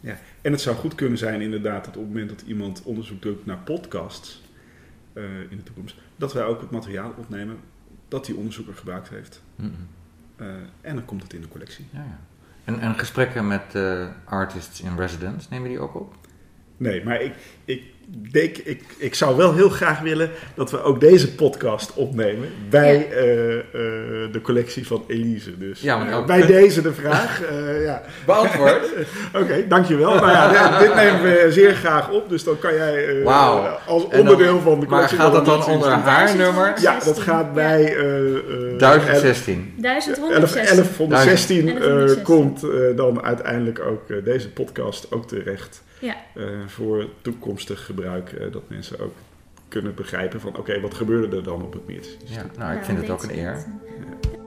[0.00, 0.20] Ja.
[0.40, 3.46] En het zou goed kunnen zijn inderdaad dat op het moment dat iemand onderzoek doet
[3.46, 4.51] naar podcasts eh,
[5.50, 7.58] in de toekomst, dat wij ook het materiaal opnemen
[8.08, 9.42] dat die onderzoeker gebruikt heeft.
[9.56, 9.70] Mhm.
[10.36, 10.46] Eh,
[10.80, 11.86] en dan komt het in de collectie.
[11.92, 12.20] Ja, ja.
[12.64, 16.14] En, en gesprekken met eh, artists in residence, nemen die ook op?
[16.76, 17.34] Nee, maar ik,
[17.64, 17.82] ik
[18.30, 22.96] denk, ik, ik zou wel heel graag willen dat we ook deze podcast opnemen bij
[22.98, 23.04] Ja.
[23.16, 23.62] eh, eh,
[24.32, 25.58] de collectie van Elise.
[25.58, 27.42] Dus Ja, maar eh, ook- bij deze de vraag.
[27.42, 28.02] eh, ja.
[28.26, 28.88] Beantwoord.
[29.40, 30.14] Oké, dankjewel.
[30.14, 33.24] Nou ja, dit, dit nemen we zeer graag op, dus dan kan jij eh,
[33.86, 35.16] als dan- onderdeel van de maar collectie.
[35.18, 36.72] gaat van dat dan de onder haar nummer?
[36.80, 37.96] Ja, dat gaat bij...
[37.96, 39.74] eh, eh, 1016.
[39.76, 40.28] 1116.
[40.28, 42.22] 1116 eh, 1116.
[42.22, 45.82] komt eh, dan uiteindelijk ook deze podcast ook terecht.
[46.02, 46.16] Ja.
[46.34, 48.32] eh, voor toekomstig gebruik.
[48.32, 49.14] eh, dat mensen ook
[49.68, 52.16] kunnen begrijpen van oké, wat gebeurde er dan op het Meert?
[52.24, 53.52] Ja, nou, ik vind het ook een eer.
[53.52, 54.41] While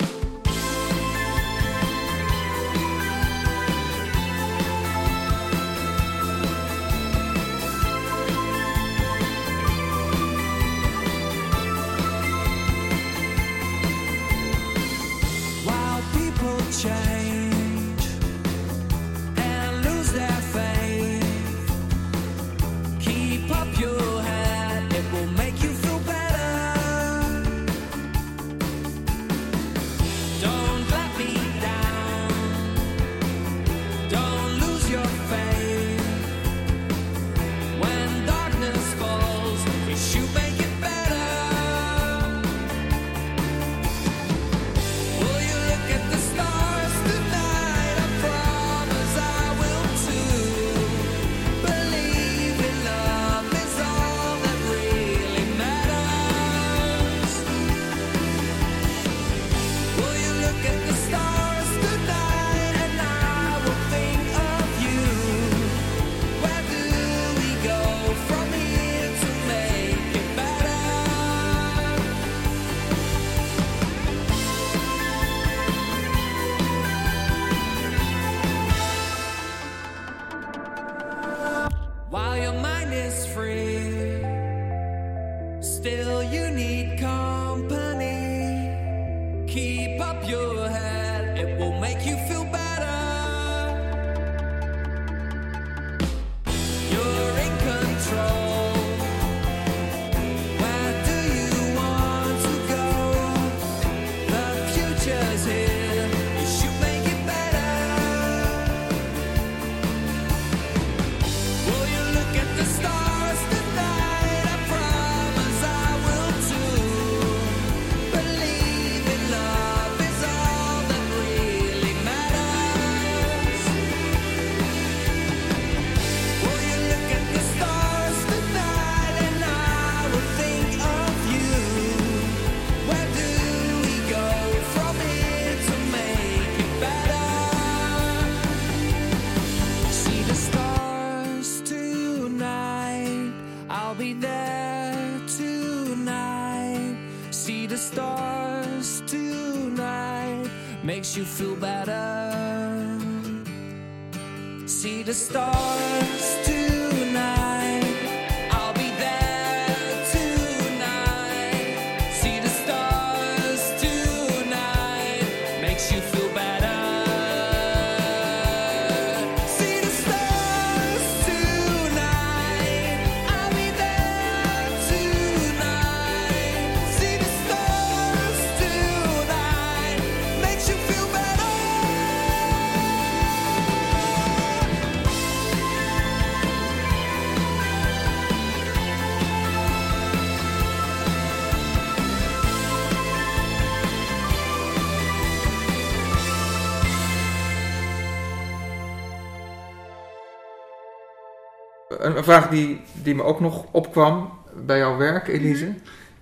[202.26, 204.30] vraag die, die me ook nog opkwam
[204.65, 205.73] bij jouw werk, Elise,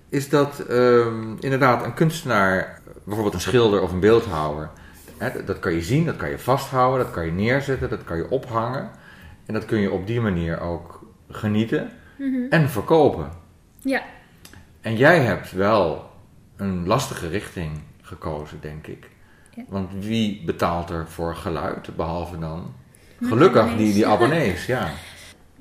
[0.08, 4.70] is dat ehm, inderdaad een kunstenaar, bijvoorbeeld een schilder of een beeldhouwer,
[5.18, 8.16] hè, dat- kan je zien, dat kan je vasthouden, dat kan je neerzetten, dat kan
[8.16, 8.90] je ophangen.
[9.46, 12.40] En dat kun je op die manier ook genieten Mhm.
[12.50, 13.28] en verkopen.
[13.80, 14.02] Ja.
[14.80, 16.10] En jij hebt wel
[16.56, 17.70] een lastige richting
[18.02, 19.08] gekozen, denk ik.
[19.54, 19.62] Ja.
[19.68, 22.74] Want wie betaalt er voor geluid, behalve dan
[23.22, 24.88] gelukkig die, die abonnees, ja.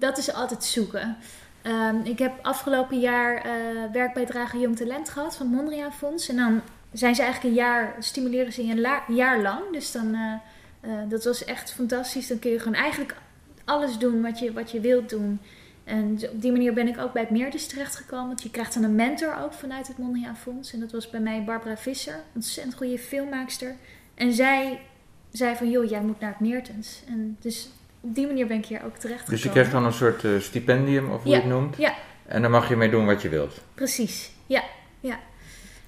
[0.04, 1.18] Dat is altijd zoeken.
[1.62, 3.52] Ehm, ik heb afgelopen jaar eh,
[3.92, 6.30] werkbijdrage Jong Talent gehad van Mondriaan Fonds.
[6.30, 6.62] En dan
[6.94, 9.62] zijn ze eigenlijk een jaar, stimuleren ze een jaar lang.
[9.72, 10.14] Dus dan,
[10.82, 12.28] eh, dat was echt fantastisch.
[12.28, 13.16] Dan kun je gewoon eigenlijk
[13.66, 15.40] alles doen wat je, wat je wilt doen.
[15.84, 18.28] En op die manier ben ik ook bij het Meerders terechtgekomen.
[18.28, 20.74] Want je krijgt dan een mentor ook vanuit het Mondriaan Fonds.
[20.74, 23.76] En dat was bij mij Barbara Visser, ontzettend goede filmmaakster.
[24.16, 24.82] En zij
[25.32, 27.02] zei van, joh, jij moet naar het Meertens.
[27.08, 27.70] En dus
[28.04, 30.32] op die manier ben ik hier ook terecht Dus je krijgt dan een soort eh,
[30.40, 31.78] stipendium, of hoe Ja, je het noemt.
[31.78, 31.94] ja.
[32.26, 33.62] En dan mag je mee doen wat je wilt.
[33.74, 34.64] Precies, ja.
[35.00, 35.20] ja.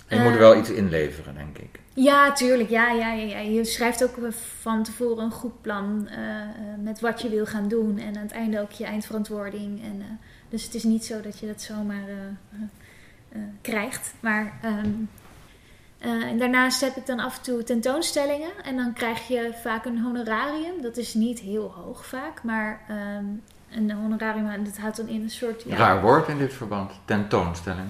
[0.07, 1.79] En je moet er Eh, wel iets inleveren, denk ik.
[1.93, 2.69] Ja, tuurlijk.
[2.69, 3.39] Ja, ja, ja, ja.
[3.39, 4.15] Je schrijft ook
[4.61, 6.47] van tevoren een goed plan eh, eh,
[6.83, 7.97] met wat je wil gaan doen.
[7.99, 9.83] En aan het einde ook je eindverantwoording.
[9.83, 10.05] En, eh,
[10.49, 12.59] dus het is niet zo dat je dat zomaar eh, eh,
[13.29, 14.13] eh, krijgt.
[14.19, 14.89] Maar ehm,
[16.05, 18.49] eh, en daarnaast heb ik dan af en toe tentoonstellingen.
[18.63, 20.81] En dan krijg je vaak een honorarium.
[20.81, 22.43] Dat is niet heel hoog vaak.
[22.43, 23.25] Maar ehm,
[23.71, 25.63] een honorarium, dat houdt dan in een soort...
[25.67, 27.87] Ja, Raar woord in dit verband, tentoonstelling.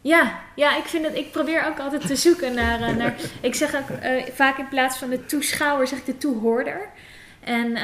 [0.00, 1.16] ja, ja, ik vind het.
[1.16, 2.80] Ik probeer ook altijd te zoeken naar.
[2.80, 6.18] eh, naar ik zeg ook eh, vaak in plaats van de toeschouwer, zeg ik de
[6.18, 6.88] toehoorder.
[7.40, 7.74] En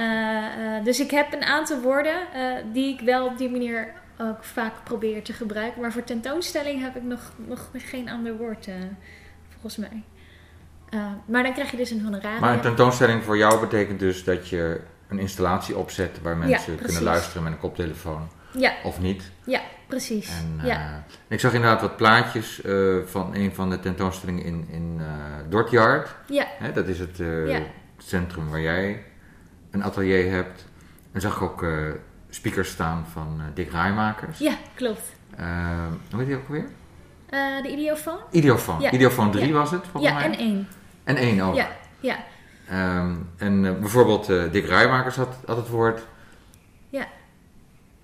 [0.84, 2.14] dus ik heb een aantal woorden
[2.72, 5.80] die ik wel op die manier ook vaak probeer te gebruiken.
[5.80, 8.66] Maar voor tentoonstelling heb ik nog, nog geen ander woord,
[9.62, 10.02] volgens mij.
[10.90, 12.40] Eh, maar dan krijg je dus een honorarium.
[12.40, 17.02] Maar een tentoonstelling voor jou betekent dus dat je een installatie opzet waar mensen kunnen
[17.02, 18.28] luisteren met een koptelefoon.
[18.58, 18.72] Ja.
[18.84, 19.30] Of niet.
[19.44, 20.30] Ja, precies.
[20.30, 20.94] En, eh,
[21.28, 25.00] ik zag inderdaad wat plaatjes eh, van een van de tentoonstellingen in, in
[25.48, 26.14] Dortyard.
[26.26, 26.46] Ja.
[26.58, 27.60] Hè, dat is het Ja.
[27.98, 29.04] centrum waar jij
[29.70, 30.66] een atelier hebt.
[31.12, 31.66] En zag ik ook
[32.28, 34.38] speakers staan van Dick Rijmakers.
[34.38, 35.02] ja, klopt.
[35.36, 35.46] Eh,
[36.10, 36.66] hoe heet die ook weer?
[37.32, 38.18] Eh, de idiofoon?
[38.30, 38.80] Idiofoon.
[38.80, 38.90] Ja.
[38.90, 39.52] Idiofoon 3 Ja.
[39.52, 40.24] was het, volgens ja, mij.
[40.24, 40.68] en één.
[41.04, 41.54] En één ook.
[41.54, 41.68] Ja,
[42.00, 42.16] ja,
[42.68, 46.02] Ehm, en eh, bijvoorbeeld eh, Dick Rijmakers had, had het woord
[46.90, 47.06] ja.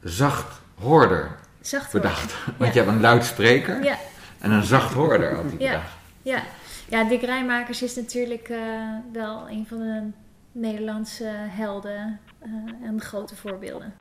[0.03, 2.33] zacht hoorder Zacht bedacht.
[2.33, 2.55] hoorder.
[2.59, 2.81] Want Ja.
[2.81, 3.97] je hebt een luidspreker Ja.
[4.39, 5.93] en een zacht hoorder had hij Ja, bedacht.
[6.23, 6.43] ja.
[6.89, 8.53] ja Dick Rijmakers is natuurlijk
[9.13, 10.03] wel een van de
[10.53, 12.21] Nederlandse helden
[12.85, 13.95] en grote voorbeelden.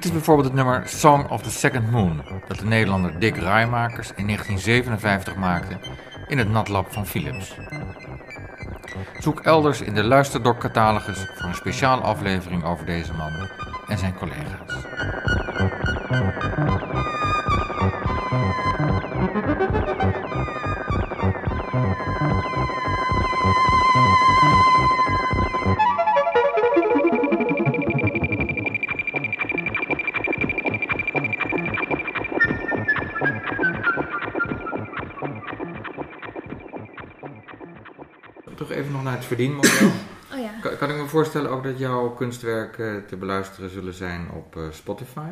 [0.00, 4.12] Dit is bijvoorbeeld het nummer Song of the Second Moon, dat de Nederlander Dick Rijmakers
[4.16, 5.78] in 1957 maakte
[6.28, 7.56] in het natlab van Philips.
[9.18, 13.48] Zoek elders in de Luisterdok-catalogus voor een speciale aflevering over deze man
[13.88, 14.72] en zijn collega's.
[39.30, 39.90] Verdienmodel.
[40.34, 40.50] Oh ja.
[40.60, 44.62] Kan, kan ik me voorstellen ook dat jouw kunstwerken te beluisteren zullen zijn op eh,
[44.70, 45.28] Spotify?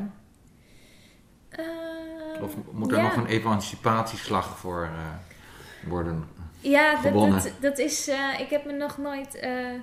[2.43, 3.03] Of moet er ja.
[3.03, 6.29] nog een emancipatieslag voor eh, worden
[6.61, 8.09] Ja, dat, dat, dat is.
[8.09, 9.35] eh, ik heb me nog nooit.
[9.35, 9.79] eh, eh,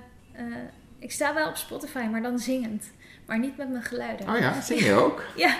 [0.98, 2.84] ik sta wel op Spotify, maar dan zingend.
[3.26, 4.28] Maar niet met mijn geluiden.
[4.28, 5.22] Oh ja, zing je ook?
[5.36, 5.56] Ja,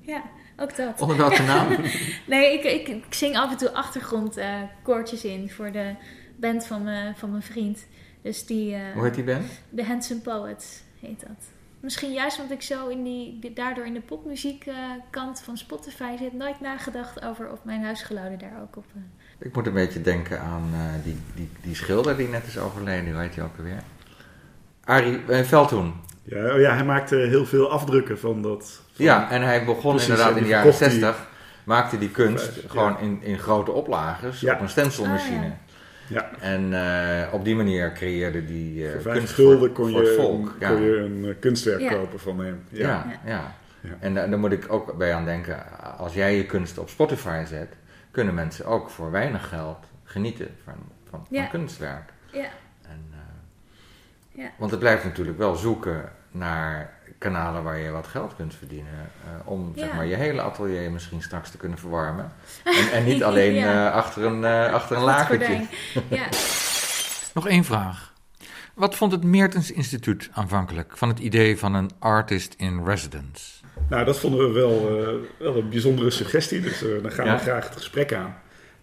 [0.00, 0.22] ja
[0.56, 1.00] ook dat.
[1.00, 1.68] Onder welke naam?
[2.26, 5.94] nee, ik, ik, ik zing af en toe achtergrondkoortjes in voor de
[6.36, 7.86] band van, me, van mijn vriend.
[8.22, 8.74] Dus die.
[8.74, 9.44] eh, Hoe heet die band?
[9.76, 11.36] The Handsome Poets heet dat.
[11.80, 14.74] Misschien juist omdat ik zo in die, daardoor in de popmuziek eh,
[15.10, 18.84] kant van Spotify zit, nooit nagedacht over of mijn huisgeluiden daar ook op.
[18.94, 19.00] eh,
[19.46, 23.12] Ik moet een beetje denken aan eh, die, die, die schilder die net is overleden.
[23.12, 23.82] Hoe heet hij ook alweer?
[24.84, 25.94] Arie Veldhoen.
[26.22, 28.80] Ja, oh ja, hij maakte heel veel afdrukken van dat.
[28.92, 31.28] van- Ja, en hij begon Precies, inderdaad in de jaren verkocht hij- 60.
[31.64, 32.68] Maakte die kunst Ja.
[32.68, 34.54] gewoon in, in grote oplages Ja.
[34.54, 35.44] op een stencilmachine.
[35.46, 35.52] Ah,
[36.08, 36.30] ja.
[36.40, 40.08] En eh, op die manier creëerde die eh Voor kunst gulden voor, kon voor het
[40.08, 40.46] je, volk.
[40.46, 40.68] een, ja.
[40.68, 41.90] kon je een eh, kunstwerk Ja.
[41.92, 42.62] kopen van hem.
[42.68, 43.06] Ja, Ja.
[43.24, 43.54] ja.
[43.80, 43.90] Ja.
[44.00, 45.80] En da- daar moet ik ook bij aan denken.
[45.98, 47.76] Als jij je kunst op Spotify zet,
[48.10, 50.74] kunnen mensen ook voor weinig geld genieten van,
[51.10, 51.44] van, van Ja.
[51.46, 52.12] kunstwerk.
[52.32, 52.40] Ja.
[52.82, 53.18] En, eh,
[54.42, 54.50] Ja.
[54.58, 58.92] Want het blijft natuurlijk wel zoeken naar kanalen waar je wat geld kunt verdienen.
[59.24, 62.32] eh, om zeg maar, je hele atelier misschien straks te kunnen verwarmen.
[62.64, 63.86] En, en niet alleen Ja.
[63.88, 65.68] eh, achter een, eh, achter een.
[66.08, 66.26] Ja.
[67.34, 68.14] Nog één vraag.
[68.74, 73.64] Wat vond het Meertens Instituut aanvankelijk van het idee van een artist in residence?
[73.88, 76.60] Nou, dat vonden we wel, eh, wel een bijzondere suggestie.
[76.60, 77.32] Dus eh, dan gaan Ja?
[77.34, 78.36] we graag het gesprek aan.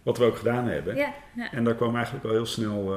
[0.04, 0.96] Wat we ook gedaan hebben.
[0.96, 1.52] Ja, ja.
[1.52, 2.96] En daar kwam eigenlijk wel heel snel,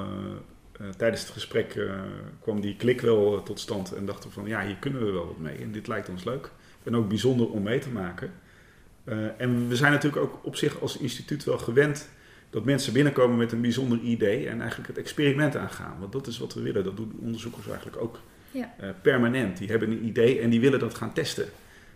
[0.79, 2.01] eh, tijdens het gesprek, eh,
[2.41, 3.93] kwam die klik wel eh, tot stand.
[3.93, 5.57] En dachten we van, ja, hier kunnen we wel wat mee.
[5.57, 6.51] En dit lijkt ons leuk.
[6.83, 8.33] En ook bijzonder om mee te maken.
[9.39, 12.09] En we zijn natuurlijk ook op zich als instituut wel gewend
[12.51, 15.97] dat mensen binnenkomen met een bijzonder idee en eigenlijk het experiment aangaan.
[16.01, 16.85] Want dat is wat we willen.
[16.85, 18.20] Dat doen onderzoekers eigenlijk ook
[18.51, 18.74] Ja.
[19.03, 19.59] permanent.
[19.59, 21.49] Die hebben een idee en die willen dat gaan testen.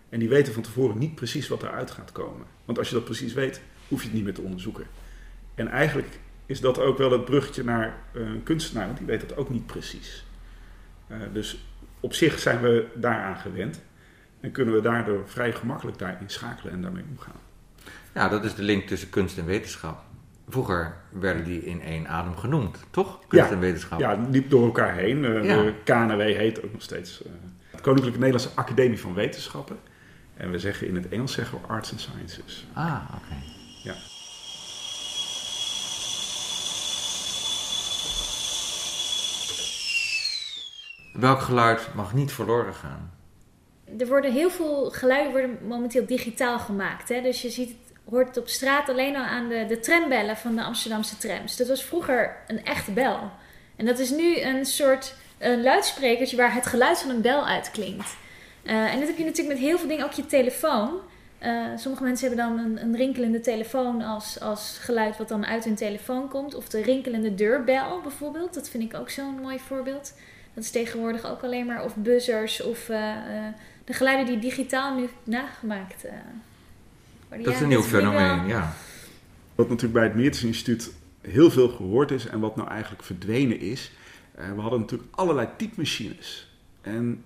[0.09, 2.47] En die weten van tevoren niet precies wat eruit gaat komen.
[2.65, 4.87] Want als je dat precies weet, hoef je het niet meer te onderzoeken.
[5.55, 6.19] En eigenlijk
[6.51, 9.51] is dat ook wel het bruggetje naar eh, een kunstenaar, want die weet dat ook
[9.51, 10.25] niet precies.
[11.07, 11.65] Eh, dus
[12.01, 13.81] op zich zijn we daaraan gewend.
[14.41, 17.41] En kunnen we daardoor vrij gemakkelijk daarin schakelen en daarmee omgaan.
[18.15, 20.03] Ja, dat is de link tussen kunst en wetenschap.
[20.49, 23.19] Vroeger werden die in één adem genoemd, toch?
[23.29, 24.01] Kunst ja, en wetenschap.
[24.01, 25.25] Ja, liep door elkaar heen.
[25.25, 25.63] Eh, Ja.
[25.63, 27.19] De KNW heet ook nog steeds
[27.73, 29.77] de Koninklijke Nederlandse Academie van Wetenschappen.
[30.37, 32.67] En we zeggen in het Engels zeggen we Arts and Sciences.
[32.73, 33.60] Ah, oké.
[41.13, 43.11] Welk geluid mag niet verloren gaan?
[43.99, 47.09] Er worden heel veel geluiden worden momenteel digitaal gemaakt.
[47.09, 47.23] Hè?
[47.23, 47.75] Dus je ziet
[48.11, 51.57] hoort het op straat alleen al aan de, de trambellen van de Amsterdamse trams.
[51.57, 53.31] Dat was vroeger een echte bel.
[53.77, 58.17] En dat is nu een soort een luidsprekertje waar het geluid van een bel uitklinkt.
[58.63, 60.91] Eh, en dat heb je natuurlijk met heel veel dingen, ook je telefoon.
[61.39, 65.65] Eh, sommige mensen hebben dan een, een rinkelende telefoon als, als geluid wat dan uit
[65.65, 66.55] hun telefoon komt.
[66.55, 68.55] Of de rinkelende deurbel bijvoorbeeld.
[68.55, 70.13] Dat vind ik ook zo'n mooi voorbeeld.
[70.55, 74.97] Dat is tegenwoordig ook alleen maar of buzzers of eh, eh, de geluiden die digitaal
[74.99, 76.13] nu nagemaakt eh,
[77.29, 77.45] worden.
[77.47, 78.73] Dat is een nieuw fenomeen, ja.
[79.55, 83.61] Wat natuurlijk bij het Meertens Instituut heel veel gehoord is en wat nou eigenlijk verdwenen
[83.61, 83.93] is.
[84.35, 86.49] eh, we hadden natuurlijk allerlei typemachines.
[86.81, 87.25] En,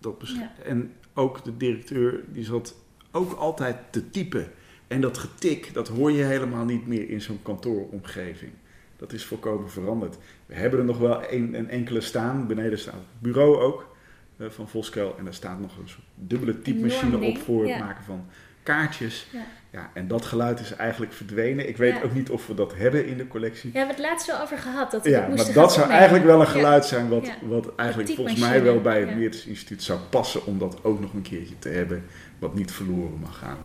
[0.00, 0.52] dat Ja.
[0.64, 2.74] en ook de directeur die zat
[3.10, 4.52] ook altijd te typen.
[4.88, 8.52] En dat getik, dat hoor je helemaal niet meer in zo'n kantooromgeving.
[9.00, 10.16] Dat is volkomen veranderd.
[10.46, 12.46] We hebben er nog wel een, een enkele staan.
[12.46, 13.96] Beneden staat het bureau ook
[14.36, 15.14] eh, van Voskel.
[15.18, 17.72] En daar staat nog een soort dubbele typemachine op voor ja.
[17.72, 18.26] het maken van
[18.62, 19.26] kaartjes.
[19.32, 19.44] Ja.
[19.72, 21.68] Ja, en dat geluid is eigenlijk verdwenen.
[21.68, 22.02] Ik weet Ja.
[22.02, 23.66] ook niet of we dat hebben in de collectie.
[23.66, 24.90] Ja, we hebben het laatst wel over gehad.
[24.90, 28.40] Dat we Ja, maar dat zou eigenlijk wel een geluid zijn wat, wat eigenlijk volgens
[28.40, 29.14] mij wel bij het ja.
[29.14, 32.04] Meertens Instituut zou passen om dat ook nog een keertje te hebben,
[32.38, 33.58] wat niet verloren mag gaan.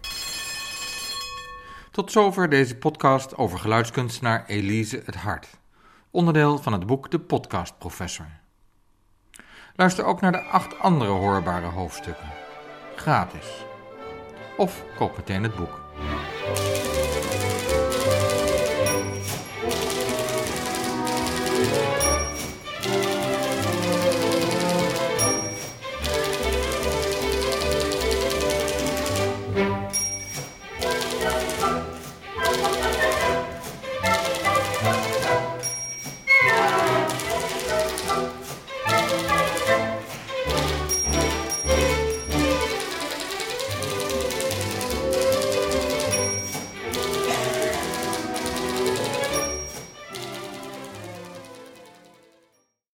[1.96, 5.48] Tot zover deze podcast over geluidskunstenaar Elise het Hart.
[6.12, 8.26] Onderdeel van het boek De Podcast Professor.
[9.76, 12.30] Luister ook naar de acht andere hoorbare hoofdstukken.
[12.96, 13.66] gratis.
[14.58, 15.85] Of koop meteen het boek.